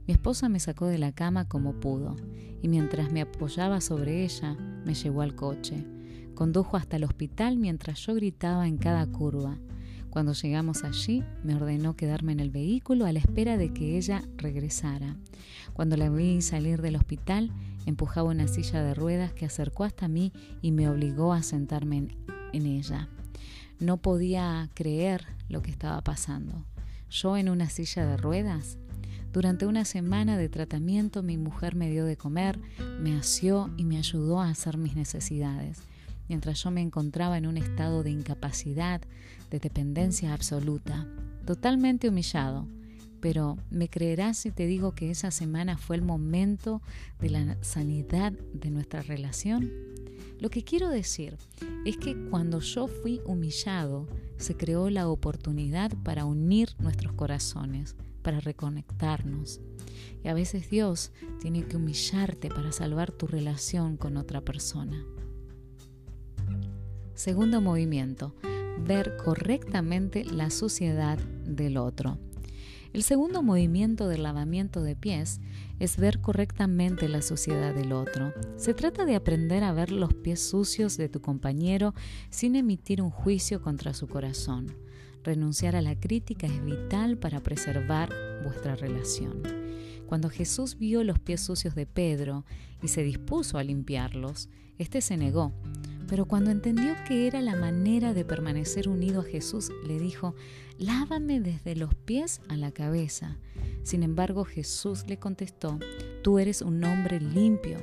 Mi 0.09 0.14
esposa 0.14 0.49
me 0.49 0.59
sacó 0.59 0.87
de 0.87 0.97
la 0.97 1.12
cama 1.12 1.47
como 1.49 1.75
pudo 1.75 2.16
y 2.62 2.68
mientras 2.68 3.12
me 3.12 3.21
apoyaba 3.21 3.83
sobre 3.83 4.25
ella 4.25 4.57
me 4.87 4.94
llevó 4.94 5.21
al 5.21 5.35
coche. 5.35 5.85
Condujo 6.35 6.79
hasta 6.79 6.97
el 6.97 7.05
hospital 7.05 7.59
mientras 7.59 8.07
yo 8.07 8.14
gritaba 8.14 8.66
en 8.66 8.79
cada 8.79 9.07
curva. 9.07 9.59
Cuando 10.09 10.33
llegamos 10.33 10.83
allí, 10.83 11.23
me 11.44 11.55
ordenó 11.55 11.94
quedarme 11.94 12.33
en 12.33 12.40
el 12.40 12.49
vehículo 12.49 13.05
a 13.05 13.12
la 13.12 13.18
espera 13.18 13.59
de 13.59 13.75
que 13.75 13.99
ella 13.99 14.23
regresara. 14.38 15.18
Cuando 15.75 15.99
la 15.99 16.09
vi 16.09 16.40
salir 16.40 16.81
del 16.81 16.97
hospital, 16.97 17.53
empujaba 17.85 18.31
una 18.31 18.49
silla 18.49 18.83
de 18.83 18.94
ruedas 18.94 19.35
que 19.35 19.44
acercó 19.44 19.85
hasta 19.85 20.09
mí 20.09 20.33
y 20.62 20.73
me 20.73 20.88
obligó 20.88 21.35
a 21.35 21.42
sentarme 21.42 22.09
en, 22.55 22.64
ella. 22.64 23.11
No 23.79 23.99
podía 23.99 24.71
creer 24.73 25.27
lo 25.51 25.61
que 25.61 25.71
estaba 25.71 26.01
pasando. 26.01 26.64
Yo 27.11 27.37
en 27.37 27.51
una 27.51 27.68
silla 27.68 28.07
de 28.07 28.16
ruedas, 28.16 28.79
durante 29.32 29.66
una 29.66 29.84
semana 29.84 30.38
de 30.38 30.48
tratamiento 30.48 31.22
mi 31.22 31.36
mujer 31.36 31.74
me 31.74 31.90
dio 31.90 32.06
de 32.06 32.16
comer, 32.16 32.58
me 33.00 33.14
asió 33.14 33.70
y 33.76 33.84
me 33.84 33.98
ayudó 33.98 34.40
a 34.40 34.48
hacer 34.48 34.78
mis 34.78 34.96
necesidades, 34.96 35.82
mientras 36.28 36.62
yo 36.62 36.70
me 36.70 36.80
encontraba 36.80 37.36
en 37.36 37.46
un 37.46 37.58
estado 37.58 38.02
de 38.02 38.10
incapacidad, 38.10 39.02
de 39.50 39.58
dependencia 39.58 40.32
absoluta, 40.32 41.06
totalmente 41.44 42.08
humillado. 42.08 42.66
Pero 43.20 43.58
¿me 43.70 43.88
creerás 43.88 44.38
si 44.38 44.50
te 44.50 44.66
digo 44.66 44.94
que 44.94 45.10
esa 45.10 45.30
semana 45.30 45.76
fue 45.76 45.96
el 45.96 46.02
momento 46.02 46.80
de 47.18 47.30
la 47.30 47.58
sanidad 47.62 48.32
de 48.32 48.70
nuestra 48.70 49.02
relación? 49.02 49.70
Lo 50.38 50.50
que 50.50 50.62
quiero 50.62 50.88
decir 50.88 51.36
es 51.84 51.96
que 51.96 52.16
cuando 52.30 52.60
yo 52.60 52.86
fui 52.86 53.20
humillado, 53.26 54.06
se 54.36 54.56
creó 54.56 54.88
la 54.88 55.08
oportunidad 55.08 55.92
para 56.04 56.24
unir 56.24 56.70
nuestros 56.78 57.12
corazones 57.12 57.96
para 58.22 58.40
reconectarnos. 58.40 59.61
Y 60.24 60.28
a 60.28 60.35
veces 60.35 60.70
Dios 60.70 61.12
tiene 61.40 61.64
que 61.66 61.76
humillarte 61.76 62.48
para 62.48 62.72
salvar 62.72 63.12
tu 63.12 63.26
relación 63.26 63.96
con 63.96 64.16
otra 64.16 64.40
persona. 64.40 65.04
Segundo 67.14 67.61
movimiento, 67.61 68.35
ver 68.87 69.16
correctamente 69.16 70.24
la 70.24 70.50
suciedad 70.50 71.18
del 71.18 71.76
otro. 71.76 72.18
El 72.92 73.02
segundo 73.02 73.42
movimiento 73.42 74.09
del 74.09 74.22
lavamiento 74.22 74.83
de 74.83 74.96
pies 74.96 75.40
es 75.78 75.98
ver 75.98 76.20
correctamente 76.20 77.09
la 77.09 77.20
suciedad 77.20 77.74
del 77.74 77.92
otro. 77.92 78.33
Se 78.57 78.72
trata 78.72 79.04
de 79.04 79.14
aprender 79.14 79.62
a 79.62 79.72
ver 79.72 79.92
los 79.92 80.14
pies 80.14 80.40
sucios 80.40 80.96
de 80.96 81.09
tu 81.09 81.20
compañero 81.20 81.94
sin 82.31 82.57
emitir 82.57 83.02
un 83.02 83.11
juicio 83.11 83.61
contra 83.61 83.92
su 83.92 84.09
corazón. 84.09 84.74
Renunciar 85.24 85.76
a 85.76 85.83
la 85.83 85.98
crítica 85.98 86.46
es 86.46 86.64
vital 86.64 87.18
para 87.18 87.40
preservar 87.40 88.11
vuestra 88.44 88.76
relación. 88.76 89.42
Cuando 90.07 90.31
Jesús 90.31 90.78
vio 90.78 91.04
los 91.04 91.18
pies 91.18 91.40
sucios 91.40 91.74
de 91.74 91.85
Pedro 91.85 92.44
y 92.83 92.88
se 92.88 93.02
dispuso 93.02 93.59
a 93.59 93.62
limpiarlos, 93.62 94.48
éste 94.78 95.00
se 95.00 95.16
negó. 95.16 95.52
Pero 96.09 96.24
cuando 96.24 96.50
entendió 96.50 96.94
que 97.07 97.26
era 97.26 97.42
la 97.42 97.54
manera 97.54 98.14
de 98.14 98.24
permanecer 98.24 98.88
unido 98.88 99.20
a 99.20 99.24
Jesús, 99.24 99.70
le 99.87 99.98
dijo, 99.98 100.35
lávame 100.78 101.40
desde 101.40 101.76
los 101.76 101.94
pies 101.94 102.40
a 102.48 102.57
la 102.57 102.72
cabeza. 102.72 103.37
Sin 103.83 104.02
embargo, 104.02 104.44
Jesús 104.44 105.04
le 105.07 105.18
contestó, 105.18 105.78
tú 106.22 106.38
eres 106.38 106.62
un 106.62 106.83
hombre 106.85 107.20
limpio, 107.20 107.76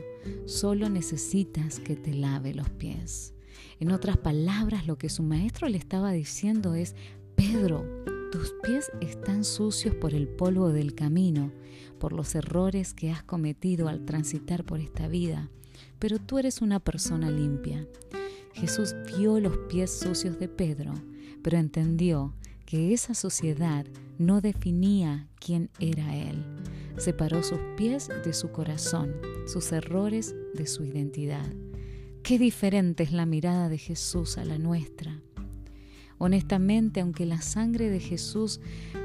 solo 0.48 0.90
necesitas 0.90 1.80
que 1.80 1.96
te 1.96 2.16
lave 2.16 2.56
los 2.56 2.72
pies. 2.72 3.36
En 3.80 3.92
otras 3.92 4.18
palabras, 4.18 4.88
lo 4.88 4.98
que 4.98 5.10
su 5.10 5.22
maestro 5.22 5.70
le 5.70 5.78
estaba 5.78 6.12
diciendo 6.12 6.74
es, 6.74 6.96
Pedro, 7.36 7.86
tus 8.32 8.54
pies 8.64 8.92
están 9.02 9.44
sucios 9.44 9.96
por 9.96 10.14
el 10.14 10.28
polvo 10.28 10.70
del 10.70 10.96
camino, 10.96 11.52
por 12.00 12.14
los 12.14 12.36
errores 12.36 12.94
que 12.94 13.12
has 13.12 13.24
cometido 13.24 13.88
al 13.88 14.06
transitar 14.06 14.64
por 14.64 14.80
esta 14.80 15.08
vida 15.08 15.50
pero 16.00 16.20
tú 16.20 16.38
eres 16.38 16.62
una 16.62 16.80
persona 16.80 17.30
limpia. 17.30 17.88
Jesús 18.54 18.96
vio 19.18 19.40
los 19.40 19.58
pies 19.70 19.92
sucios 19.92 20.40
de 20.40 20.48
Pedro, 20.48 20.94
pero 21.42 21.58
entendió 21.58 22.34
que 22.66 22.94
esa 22.94 23.14
suciedad 23.14 23.86
no 24.18 24.42
definía 24.42 25.28
quién 25.40 25.70
era 25.80 26.16
él. 26.16 26.44
Separó 26.98 27.44
sus 27.44 27.60
pies 27.76 28.10
de 28.24 28.34
su 28.34 28.52
corazón, 28.52 29.14
sus 29.46 29.72
errores 29.72 30.34
de 30.54 30.66
su 30.66 30.86
identidad. 30.86 31.46
Qué 32.24 32.40
diferente 32.40 33.04
es 33.04 33.12
la 33.12 33.26
mirada 33.26 33.70
de 33.70 33.78
Jesús 33.78 34.38
a 34.38 34.46
la 34.46 34.58
nuestra. 34.58 35.22
Honestamente, 36.18 37.02
aunque 37.02 37.26
la 37.26 37.42
sangre 37.42 37.90
de 37.90 38.00
Jesús 38.00 38.62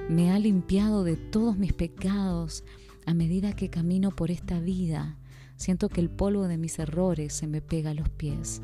me 0.08 0.30
ha 0.30 0.38
limpiado 0.38 1.04
de 1.04 1.16
todos 1.16 1.58
mis 1.58 1.72
pecados 1.72 2.64
a 3.06 3.14
medida 3.14 3.54
que 3.54 3.70
camino 3.70 4.10
por 4.10 4.30
esta 4.30 4.60
vida, 4.60 5.18
Siento 5.60 5.90
que 5.90 6.00
el 6.00 6.08
polvo 6.08 6.48
de 6.48 6.56
mis 6.56 6.78
errores 6.78 7.34
se 7.34 7.46
me 7.46 7.60
pega 7.60 7.90
a 7.90 7.94
los 7.94 8.08
pies. 8.08 8.62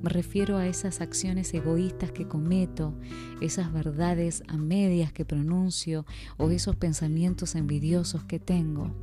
Me 0.00 0.08
refiero 0.08 0.56
a 0.56 0.66
esas 0.66 1.02
acciones 1.02 1.52
egoístas 1.52 2.10
que 2.10 2.26
cometo, 2.26 2.94
esas 3.42 3.70
verdades 3.70 4.42
a 4.48 4.56
medias 4.56 5.12
que 5.12 5.26
pronuncio 5.26 6.06
o 6.38 6.48
esos 6.48 6.74
pensamientos 6.74 7.54
envidiosos 7.54 8.24
que 8.24 8.40
tengo. 8.40 8.94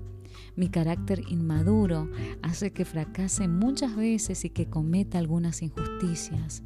Mi 0.55 0.69
carácter 0.69 1.21
inmaduro 1.29 2.10
hace 2.41 2.71
que 2.71 2.84
fracase 2.84 3.47
muchas 3.47 3.95
veces 3.95 4.43
y 4.43 4.49
que 4.49 4.65
cometa 4.65 5.19
algunas 5.19 5.62
injusticias. 5.62 6.63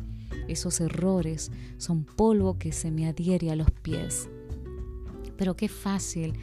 Esos 0.49 0.81
errores 0.81 1.51
son 1.77 2.03
polvo 2.03 2.57
que 2.57 2.71
se 2.71 2.89
me 2.89 3.07
adhiere 3.07 3.51
a 3.51 3.55
los 3.55 3.69
pies. 3.69 4.29
Pero 5.37 5.55
qué 5.55 5.69
fácil 5.69 6.33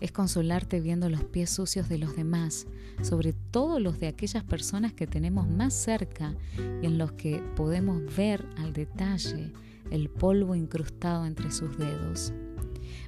es 0.00 0.12
consolarte 0.12 0.80
viendo 0.80 1.08
los 1.08 1.24
pies 1.24 1.50
sucios 1.50 1.88
de 1.88 1.96
los 1.96 2.14
demás, 2.14 2.66
sobre 3.02 3.32
todo 3.32 3.80
los 3.80 3.98
de 3.98 4.08
aquellas 4.08 4.44
personas 4.44 4.92
que 4.92 5.06
tenemos 5.06 5.48
más 5.48 5.72
cerca 5.72 6.34
y 6.82 6.86
en 6.86 6.98
los 6.98 7.12
que 7.12 7.42
podemos 7.56 8.02
ver 8.14 8.46
al 8.58 8.74
detalle 8.74 9.52
el 9.90 10.10
polvo 10.10 10.54
incrustado 10.54 11.24
entre 11.24 11.50
sus 11.50 11.78
dedos. 11.78 12.34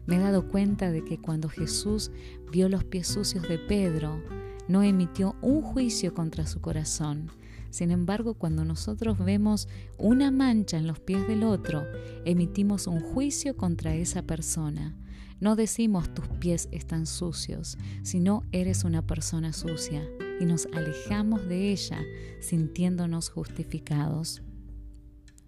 Me 0.06 0.16
he 0.16 0.18
dado 0.18 0.48
cuenta 0.48 0.90
de 0.90 1.04
que 1.04 1.18
cuando 1.18 1.50
Jesús 1.50 2.11
vio 2.50 2.70
los 2.70 2.84
pies 2.84 3.06
sucios 3.06 3.46
de 3.46 3.58
Pedro, 3.58 4.22
no 4.66 4.82
emitió 4.82 5.37
un 5.42 5.61
juicio 5.61 6.14
contra 6.14 6.46
su 6.46 6.61
corazón. 6.61 7.30
Sin 7.70 7.90
embargo, 7.90 8.35
cuando 8.35 8.64
nosotros 8.64 9.18
vemos 9.18 9.68
una 9.98 10.31
mancha 10.31 10.78
en 10.78 10.87
los 10.87 11.00
pies 11.00 11.26
del 11.28 11.44
otro, 11.44 11.85
emitimos 12.24 12.87
un 12.87 13.00
juicio 13.00 13.57
contra 13.57 13.94
esa 13.94 14.22
persona 14.22 14.96
no 15.40 15.54
decimos 15.54 16.12
tus 16.12 16.26
pies 16.26 16.68
están 16.72 17.07
sucios, 17.07 17.78
sino 18.02 18.42
eres 18.50 18.83
una 18.83 19.07
persona 19.07 19.52
sucia 19.52 20.04
y 20.40 20.44
nos 20.44 20.66
alejamos 20.72 21.46
de 21.46 21.70
ella 21.70 22.00
sintiéndonos 22.40 23.31
justificados. 23.31 24.42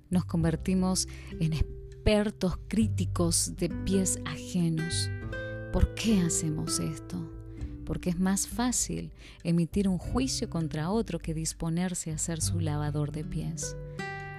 Nos 0.09 0.24
convertimos 0.24 1.09
en 1.40 1.54
expertos 1.54 2.56
críticos 2.68 3.56
de 3.56 3.68
pies 3.68 4.20
ajenos. 4.26 5.11
¿Por 5.72 5.94
qué 5.94 6.20
hacemos 6.20 6.78
esto? 6.78 7.39
Porque 7.90 8.11
es 8.11 8.20
más 8.20 8.46
fácil 8.46 9.11
emitir 9.42 9.88
un 9.88 9.98
juicio 9.98 10.48
contra 10.48 10.92
otro 10.92 11.18
que 11.18 11.35
disponerse 11.35 12.12
a 12.12 12.18
ser 12.18 12.40
su 12.40 12.61
lavador 12.61 13.11
de 13.11 13.24
pies. 13.24 13.76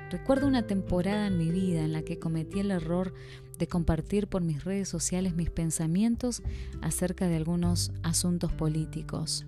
Recuerdo 0.09 0.47
una 0.47 0.67
temporada 0.67 1.27
en 1.27 1.37
mi 1.37 1.49
vida 1.51 1.83
en 1.83 1.91
la 1.91 2.01
que 2.01 2.17
cometí 2.17 2.61
el 2.61 2.71
error 2.71 3.13
de 3.59 3.67
compartir 3.67 4.27
por 4.27 4.41
mis 4.41 4.63
redes 4.63 4.87
sociales 4.87 5.35
mis 5.35 5.49
pensamientos 5.49 6.43
acerca 6.81 7.27
de 7.27 7.35
algunos 7.35 7.91
asuntos 8.03 8.53
políticos. 8.53 9.45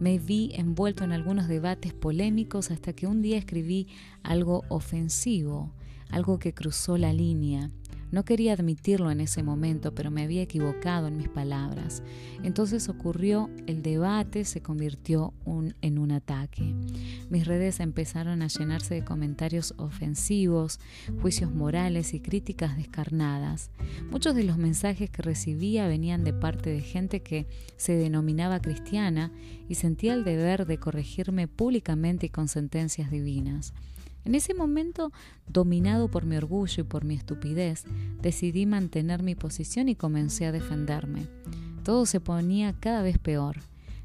Me 0.00 0.18
vi 0.18 0.52
envuelto 0.54 1.04
en 1.04 1.12
algunos 1.12 1.48
debates 1.48 1.92
polémicos 1.92 2.70
hasta 2.70 2.94
que 2.94 3.06
un 3.06 3.20
día 3.20 3.36
escribí 3.36 3.88
algo 4.22 4.64
ofensivo, 4.70 5.74
algo 6.08 6.38
que 6.38 6.54
cruzó 6.54 6.96
la 6.96 7.12
línea, 7.12 7.70
no 8.10 8.24
quería 8.24 8.52
admitirlo 8.52 9.10
en 9.10 9.20
ese 9.20 9.42
momento, 9.42 9.94
pero 9.94 10.10
me 10.10 10.22
había 10.22 10.42
equivocado 10.42 11.08
en 11.08 11.16
mis 11.16 11.28
palabras. 11.28 12.02
Entonces 12.42 12.88
ocurrió 12.88 13.50
el 13.66 13.82
debate, 13.82 14.44
se 14.44 14.62
convirtió 14.62 15.34
en 15.80 15.98
un 15.98 16.12
ataque. 16.12 16.74
Mis 17.30 17.46
redes 17.46 17.80
empezaron 17.80 18.42
a 18.42 18.48
llenarse 18.48 18.94
de 18.94 19.04
comentarios 19.04 19.74
ofensivos, 19.76 20.80
juicios 21.20 21.54
morales 21.54 22.14
y 22.14 22.20
críticas 22.20 22.76
descarnadas. 22.76 23.70
Muchos 24.10 24.34
de 24.34 24.44
los 24.44 24.58
mensajes 24.58 25.10
que 25.10 25.22
recibía 25.22 25.88
venían 25.88 26.24
de 26.24 26.32
parte 26.32 26.70
de 26.70 26.80
gente 26.80 27.22
que 27.22 27.46
se 27.76 27.94
denominaba 27.94 28.60
cristiana 28.60 29.32
y 29.68 29.74
sentía 29.74 30.14
el 30.14 30.24
deber 30.24 30.66
de 30.66 30.78
corregirme 30.78 31.48
públicamente 31.48 32.26
y 32.26 32.30
con 32.30 32.48
sentencias 32.48 33.10
divinas. 33.10 33.74
En 34.28 34.34
ese 34.34 34.52
momento, 34.52 35.10
dominado 35.46 36.10
por 36.10 36.26
mi 36.26 36.36
orgullo 36.36 36.82
y 36.82 36.84
por 36.84 37.02
mi 37.02 37.14
estupidez, 37.14 37.84
decidí 38.20 38.66
mantener 38.66 39.22
mi 39.22 39.34
posición 39.34 39.88
y 39.88 39.94
comencé 39.94 40.44
a 40.44 40.52
defenderme. 40.52 41.28
Todo 41.82 42.04
se 42.04 42.20
ponía 42.20 42.74
cada 42.78 43.00
vez 43.00 43.16
peor. 43.18 43.56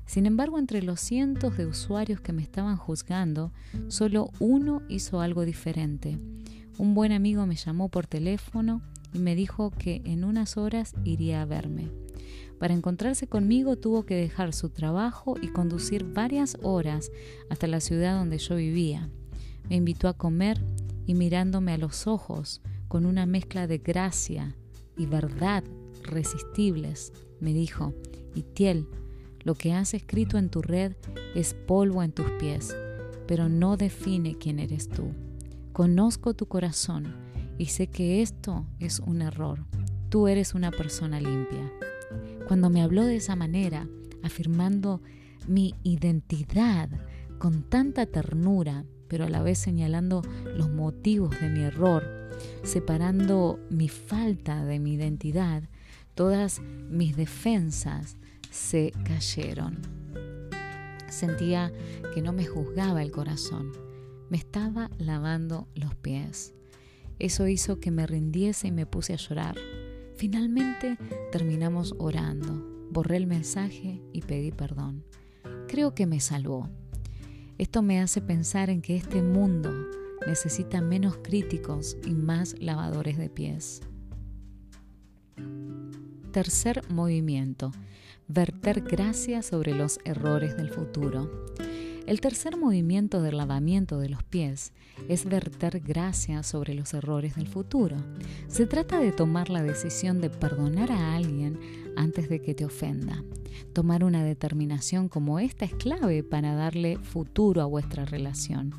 Sin 0.06 0.26
embargo, 0.26 0.60
entre 0.60 0.82
los 0.82 1.02
cientos 1.02 1.58
de 1.58 1.66
usuarios 1.66 2.22
que 2.22 2.32
me 2.32 2.42
estaban 2.42 2.78
juzgando, 2.78 3.52
solo 3.90 4.32
uno 4.40 4.82
hizo 4.88 5.20
algo 5.20 5.44
diferente. 5.44 6.18
Un 6.78 6.94
buen 6.94 7.12
amigo 7.12 7.46
me 7.46 7.58
llamó 7.58 7.90
por 7.90 8.08
teléfono 8.08 8.82
y 9.14 9.20
me 9.20 9.36
dijo 9.36 9.72
que 9.72 10.02
en 10.06 10.24
unas 10.24 10.56
horas 10.56 10.96
iría 11.04 11.42
a 11.42 11.46
verme. 11.46 11.92
Para 12.60 12.74
encontrarse 12.74 13.28
conmigo 13.28 13.76
tuvo 13.76 14.06
que 14.06 14.16
dejar 14.16 14.54
su 14.54 14.70
trabajo 14.70 15.36
y 15.42 15.50
conducir 15.50 16.06
varias 16.06 16.56
horas 16.62 17.12
hasta 17.50 17.68
la 17.68 17.82
ciudad 17.82 18.18
donde 18.18 18.38
yo 18.38 18.56
vivía. 18.56 19.10
Me 19.70 19.76
invitó 19.76 20.08
a 20.08 20.18
comer 20.18 20.64
y 21.06 21.16
mirándome 21.16 21.74
a 21.74 21.78
los 21.78 22.08
ojos 22.08 22.62
con 22.88 23.06
una 23.06 23.26
mezcla 23.26 23.68
de 23.68 23.80
gracia 23.80 24.56
y 24.98 25.06
verdad 25.06 25.64
resistibles, 26.04 27.14
me 27.40 27.54
dijo, 27.54 27.94
Itiel, 28.36 28.88
lo 29.44 29.56
que 29.56 29.74
has 29.74 29.94
escrito 29.94 30.38
en 30.38 30.50
tu 30.50 30.62
red 30.62 30.94
es 31.36 31.54
polvo 31.54 32.04
en 32.04 32.12
tus 32.12 32.30
pies, 32.40 32.76
pero 33.28 33.50
no 33.50 33.78
define 33.78 34.38
quién 34.38 34.60
eres 34.60 34.90
tú. 34.90 35.14
Conozco 35.72 36.34
tu 36.34 36.48
corazón 36.48 37.16
y 37.58 37.66
sé 37.68 37.88
que 37.88 38.22
esto 38.22 38.66
es 38.80 39.00
un 39.00 39.22
error. 39.22 39.66
Tú 40.10 40.28
eres 40.28 40.54
una 40.54 40.72
persona 40.72 41.20
limpia. 41.20 41.72
Cuando 42.48 42.70
me 42.70 42.82
habló 42.82 43.04
de 43.06 43.16
esa 43.16 43.36
manera, 43.36 43.88
afirmando 44.22 45.02
mi 45.48 45.76
identidad 45.84 46.90
con 47.40 47.64
tanta 47.64 48.06
ternura, 48.06 48.86
pero 49.08 49.26
a 49.26 49.30
la 49.30 49.42
vez 49.44 49.60
señalando 49.60 50.22
los 50.56 50.70
motivos 50.70 51.40
de 51.40 51.50
mi 51.50 51.62
error, 51.62 52.04
separando 52.64 53.60
mi 53.70 53.90
falta 53.90 54.64
de 54.66 54.80
mi 54.80 54.94
identidad, 54.94 55.64
todas 56.16 56.62
mis 56.90 57.16
defensas 57.16 58.18
se 58.50 58.94
cayeron. 59.06 59.80
Sentía 61.10 61.72
que 62.14 62.22
no 62.22 62.34
me 62.34 62.46
juzgaba 62.46 63.02
el 63.02 63.12
corazón, 63.12 63.72
me 64.30 64.38
estaba 64.38 64.90
lavando 64.98 65.68
los 65.76 65.96
pies. 65.96 66.54
Eso 67.20 67.48
hizo 67.48 67.80
que 67.80 67.92
me 67.92 68.08
rindiese 68.08 68.68
y 68.68 68.72
me 68.72 68.86
puse 68.86 69.14
a 69.14 69.18
llorar. 69.18 69.56
Finalmente 70.16 70.98
terminamos 71.32 71.96
orando, 72.00 72.66
borré 72.92 73.18
el 73.18 73.28
mensaje 73.28 74.02
y 74.12 74.22
pedí 74.22 74.52
perdón. 74.52 75.04
Creo 75.68 75.94
que 75.94 76.06
me 76.06 76.20
salvó. 76.20 76.70
Esto 77.58 77.82
me 77.84 78.00
hace 78.02 78.20
pensar 78.20 78.70
en 78.70 78.82
que 78.82 78.96
este 78.96 79.22
mundo 79.22 79.72
necesita 80.26 80.82
menos 80.82 81.18
críticos 81.18 81.98
y 82.06 82.12
más 82.12 82.56
lavadores 82.60 83.18
de 83.18 83.30
pies. 83.30 83.82
Tercer 86.32 86.82
movimiento, 86.90 87.72
verter 88.28 88.82
gracia 88.82 89.44
sobre 89.44 89.76
los 89.76 90.00
errores 90.04 90.58
del 90.58 90.70
futuro. 90.70 91.30
El 92.08 92.20
tercer 92.20 92.58
movimiento 92.58 93.22
del 93.22 93.38
lavamiento 93.38 94.00
de 94.00 94.10
los 94.10 94.24
pies 94.24 94.74
es 95.08 95.26
verter 95.26 95.80
gracia 95.80 96.44
sobre 96.44 96.74
los 96.74 96.94
errores 96.94 97.36
del 97.36 97.48
futuro. 97.48 97.98
Se 98.48 98.66
trata 98.66 99.00
de 99.00 99.12
tomar 99.12 99.50
la 99.50 99.62
decisión 99.62 100.20
de 100.20 100.30
perdonar 100.30 100.92
a 100.92 101.16
alguien 101.16 101.60
antes 101.96 102.30
de 102.30 102.42
que 102.42 102.54
te 102.54 102.66
ofenda. 102.66 103.24
Tomar 103.74 104.04
una 104.04 104.24
determinación 104.24 105.10
como 105.10 105.40
esta 105.40 105.66
es 105.66 105.74
clave 105.76 106.24
para 106.24 106.56
darle 106.56 106.98
futuro 106.98 107.62
a 107.62 107.66
vuestra 107.66 108.06
relación. 108.06 108.74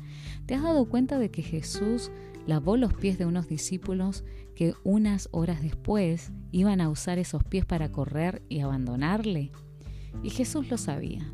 ¿Te 0.45 0.55
has 0.55 0.63
dado 0.63 0.85
cuenta 0.85 1.19
de 1.19 1.31
que 1.31 1.41
Jesús 1.41 2.11
lavó 2.45 2.77
los 2.77 2.93
pies 2.93 3.17
de 3.17 3.25
unos 3.25 3.47
discípulos 3.47 4.23
que 4.55 4.73
unas 4.83 5.29
horas 5.31 5.61
después 5.61 6.31
iban 6.51 6.81
a 6.81 6.89
usar 6.89 7.19
esos 7.19 7.43
pies 7.43 7.65
para 7.65 7.91
correr 7.91 8.41
y 8.49 8.59
abandonarle? 8.59 9.51
Y 10.23 10.29
Jesús 10.29 10.69
lo 10.69 10.77
sabía. 10.77 11.31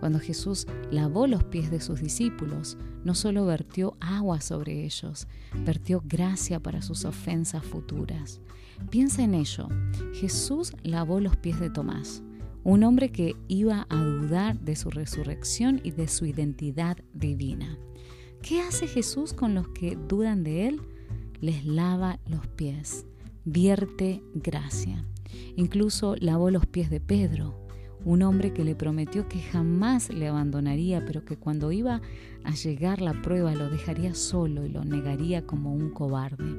Cuando 0.00 0.18
Jesús 0.18 0.66
lavó 0.90 1.26
los 1.26 1.44
pies 1.44 1.70
de 1.70 1.80
sus 1.80 2.00
discípulos, 2.00 2.78
no 3.04 3.14
solo 3.14 3.44
vertió 3.44 3.96
agua 4.00 4.40
sobre 4.40 4.84
ellos, 4.84 5.28
vertió 5.64 6.02
gracia 6.04 6.58
para 6.58 6.80
sus 6.80 7.04
ofensas 7.04 7.62
futuras. 7.62 8.40
Piensa 8.88 9.22
en 9.22 9.34
ello. 9.34 9.68
Jesús 10.14 10.72
lavó 10.82 11.20
los 11.20 11.36
pies 11.36 11.60
de 11.60 11.68
Tomás, 11.68 12.22
un 12.64 12.82
hombre 12.82 13.12
que 13.12 13.36
iba 13.48 13.86
a 13.90 13.96
dudar 13.96 14.58
de 14.60 14.74
su 14.74 14.90
resurrección 14.90 15.80
y 15.84 15.90
de 15.90 16.08
su 16.08 16.24
identidad 16.24 16.96
divina. 17.12 17.78
¿Qué 18.42 18.62
hace 18.62 18.86
Jesús 18.86 19.34
con 19.34 19.54
los 19.54 19.68
que 19.68 19.96
dudan 20.08 20.44
de 20.44 20.68
Él? 20.68 20.80
Les 21.40 21.66
lava 21.66 22.18
los 22.26 22.46
pies, 22.46 23.06
vierte 23.44 24.22
gracia. 24.34 25.04
Incluso 25.56 26.16
lavó 26.16 26.50
los 26.50 26.64
pies 26.66 26.88
de 26.88 27.00
Pedro, 27.00 27.59
un 28.04 28.22
hombre 28.22 28.52
que 28.52 28.64
le 28.64 28.74
prometió 28.74 29.28
que 29.28 29.40
jamás 29.40 30.10
le 30.10 30.28
abandonaría, 30.28 31.04
pero 31.04 31.24
que 31.24 31.36
cuando 31.36 31.70
iba 31.72 32.00
a 32.44 32.54
llegar 32.54 33.00
la 33.00 33.20
prueba 33.20 33.54
lo 33.54 33.68
dejaría 33.68 34.14
solo 34.14 34.64
y 34.64 34.70
lo 34.70 34.84
negaría 34.84 35.46
como 35.46 35.74
un 35.74 35.90
cobarde. 35.90 36.56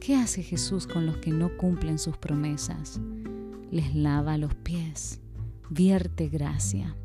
¿Qué 0.00 0.16
hace 0.16 0.42
Jesús 0.42 0.86
con 0.86 1.06
los 1.06 1.18
que 1.18 1.30
no 1.30 1.56
cumplen 1.56 1.98
sus 1.98 2.16
promesas? 2.16 3.00
Les 3.70 3.94
lava 3.94 4.38
los 4.38 4.54
pies, 4.54 5.20
vierte 5.70 6.28
gracia. 6.28 6.96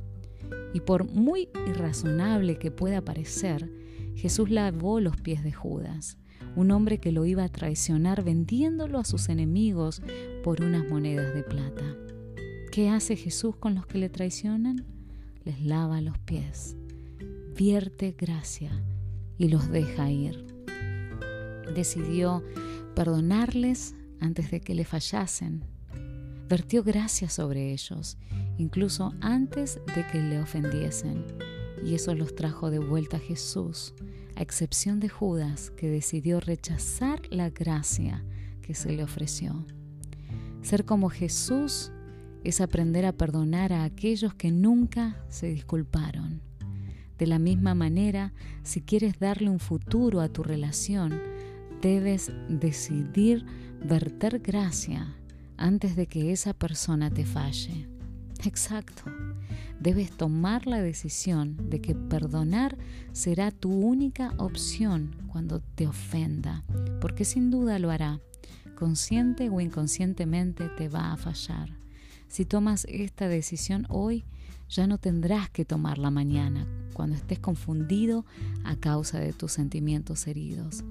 Y 0.73 0.81
por 0.81 1.09
muy 1.09 1.49
irrazonable 1.67 2.57
que 2.57 2.71
pueda 2.71 3.01
parecer, 3.01 3.71
Jesús 4.15 4.49
lavó 4.49 4.99
los 4.99 5.15
pies 5.17 5.43
de 5.43 5.53
Judas, 5.53 6.17
un 6.55 6.71
hombre 6.71 6.99
que 6.99 7.11
lo 7.11 7.25
iba 7.25 7.43
a 7.43 7.49
traicionar 7.49 8.23
vendiéndolo 8.23 8.99
a 8.99 9.05
sus 9.05 9.29
enemigos 9.29 10.01
por 10.43 10.61
unas 10.61 10.87
monedas 10.89 11.33
de 11.33 11.43
plata. 11.43 12.08
¿Qué 12.79 12.87
hace 12.87 13.17
Jesús 13.17 13.57
con 13.57 13.75
los 13.75 13.85
que 13.85 13.97
le 13.97 14.07
traicionan? 14.07 14.85
Les 15.43 15.61
lava 15.61 15.99
los 15.99 16.17
pies, 16.19 16.77
vierte 17.53 18.15
gracia 18.17 18.71
y 19.37 19.49
los 19.49 19.69
deja 19.69 20.09
ir. 20.09 20.45
Decidió 21.75 22.41
perdonarles 22.95 23.95
antes 24.21 24.49
de 24.49 24.61
que 24.61 24.75
le 24.75 24.85
fallasen. 24.85 25.65
Vertió 26.47 26.81
gracia 26.81 27.27
sobre 27.29 27.73
ellos, 27.73 28.17
incluso 28.57 29.13
antes 29.19 29.81
de 29.93 30.07
que 30.07 30.21
le 30.21 30.39
ofendiesen. 30.39 31.25
Y 31.83 31.95
eso 31.95 32.15
los 32.15 32.33
trajo 32.33 32.71
de 32.71 32.79
vuelta 32.79 33.17
a 33.17 33.19
Jesús, 33.19 33.93
a 34.37 34.41
excepción 34.41 35.01
de 35.01 35.09
Judas, 35.09 35.69
que 35.71 35.89
decidió 35.89 36.39
rechazar 36.39 37.23
la 37.29 37.49
gracia 37.49 38.23
que 38.61 38.73
se 38.73 38.93
le 38.93 39.03
ofreció. 39.03 39.65
Ser 40.61 40.85
como 40.85 41.09
Jesús 41.09 41.91
es 42.43 42.61
aprender 42.61 43.05
a 43.05 43.11
perdonar 43.11 43.73
a 43.73 43.83
aquellos 43.83 44.33
que 44.33 44.51
nunca 44.51 45.23
se 45.29 45.47
disculparon. 45.47 46.41
De 47.17 47.27
la 47.27 47.37
misma 47.37 47.75
manera, 47.75 48.33
si 48.63 48.81
quieres 48.81 49.19
darle 49.19 49.49
un 49.49 49.59
futuro 49.59 50.21
a 50.21 50.29
tu 50.29 50.41
relación, 50.41 51.19
debes 51.81 52.31
decidir 52.47 53.45
verter 53.83 54.39
gracia 54.39 55.15
antes 55.57 55.95
de 55.95 56.07
que 56.07 56.31
esa 56.31 56.53
persona 56.53 57.09
te 57.09 57.25
falle. 57.25 57.89
Exacto. 58.45 59.03
Debes 59.79 60.11
tomar 60.11 60.67
la 60.67 60.81
decisión 60.81 61.69
de 61.69 61.81
que 61.81 61.95
perdonar 61.95 62.77
será 63.11 63.51
tu 63.51 63.71
única 63.71 64.33
opción 64.37 65.15
cuando 65.27 65.59
te 65.59 65.87
ofenda, 65.87 66.63
porque 67.01 67.25
sin 67.25 67.51
duda 67.51 67.79
lo 67.79 67.91
hará. 67.91 68.21
Consciente 68.75 69.49
o 69.49 69.59
inconscientemente 69.59 70.69
te 70.69 70.87
va 70.87 71.11
a 71.11 71.17
fallar. 71.17 71.78
Si 72.29 72.45
tomas 72.45 72.85
esta 72.89 73.27
decisión 73.27 73.85
hoy, 73.89 74.23
ya 74.69 74.85
no 74.85 74.99
tendrás 74.99 75.49
que 75.49 75.65
tomarla 75.65 76.11
mañana, 76.11 76.67
cuando 76.93 77.15
estés 77.15 77.39
confundido 77.39 78.23
a 78.63 78.75
causa 78.75 79.19
de 79.19 79.33
tus 79.33 79.51
sentimientos 79.51 80.27
heridos. 80.27 80.83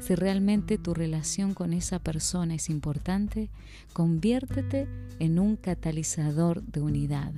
Si 0.00 0.14
realmente 0.14 0.78
tu 0.78 0.94
relación 0.94 1.52
con 1.52 1.74
esa 1.74 1.98
persona 1.98 2.54
es 2.54 2.70
importante, 2.70 3.50
conviértete 3.92 4.88
en 5.18 5.38
un 5.38 5.56
catalizador 5.56 6.62
de 6.62 6.80
unidad. 6.80 7.32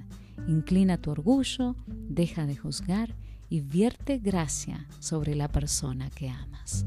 Inclina 0.46 0.98
tu 0.98 1.10
orgullo, 1.10 1.74
deja 1.88 2.46
de 2.46 2.56
juzgar 2.56 3.16
y 3.48 3.62
vierte 3.62 4.18
gracia 4.18 4.86
sobre 5.00 5.34
la 5.34 5.48
persona 5.48 6.08
que 6.10 6.30
amas. 6.30 6.86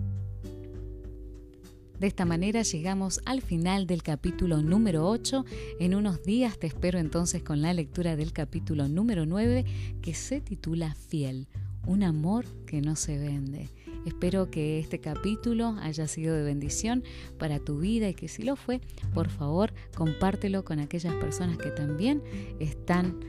De 1.99 2.07
esta 2.07 2.25
manera 2.25 2.63
llegamos 2.63 3.21
al 3.25 3.41
final 3.41 3.87
del 3.87 4.03
capítulo 4.03 4.61
número 4.61 5.07
8. 5.07 5.45
En 5.79 5.95
unos 5.95 6.23
días 6.23 6.57
te 6.59 6.67
espero 6.67 6.99
entonces 6.99 7.43
con 7.43 7.61
la 7.61 7.73
lectura 7.73 8.15
del 8.15 8.33
capítulo 8.33 8.87
número 8.87 9.25
9 9.25 9.65
que 10.01 10.13
se 10.13 10.41
titula 10.41 10.95
Fiel, 10.95 11.47
un 11.85 12.03
amor 12.03 12.45
que 12.65 12.81
no 12.81 12.95
se 12.95 13.17
vende. 13.17 13.69
Espero 14.05 14.51
que 14.51 14.79
este 14.79 14.99
capítulo 14.99 15.77
haya 15.79 16.07
sido 16.07 16.35
de 16.35 16.43
bendición 16.43 17.03
para 17.37 17.59
tu 17.59 17.79
vida 17.79 18.09
y 18.09 18.13
que 18.13 18.27
si 18.27 18.43
lo 18.43 18.57
fue, 18.57 18.81
por 19.13 19.29
favor, 19.29 19.73
compártelo 19.95 20.65
con 20.65 20.79
aquellas 20.79 21.13
personas 21.15 21.57
que 21.57 21.69
también 21.69 22.21
están 22.59 23.19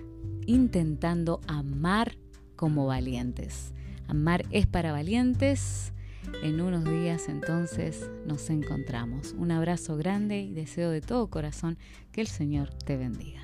intentando 0.46 1.40
amar 1.46 2.18
como 2.56 2.86
valientes. 2.86 3.72
Amar 4.08 4.44
es 4.50 4.66
para 4.66 4.90
valientes 4.90 5.93
en 6.42 6.60
unos 6.60 6.84
días 6.84 7.28
entonces 7.28 8.10
nos 8.26 8.50
encontramos. 8.50 9.34
Un 9.38 9.50
abrazo 9.50 9.96
grande 9.96 10.40
y 10.40 10.54
deseo 10.54 10.90
de 10.90 11.00
todo 11.00 11.28
corazón 11.28 11.78
que 12.12 12.20
el 12.20 12.26
Señor 12.26 12.70
te 12.84 12.96
bendiga. 12.96 13.42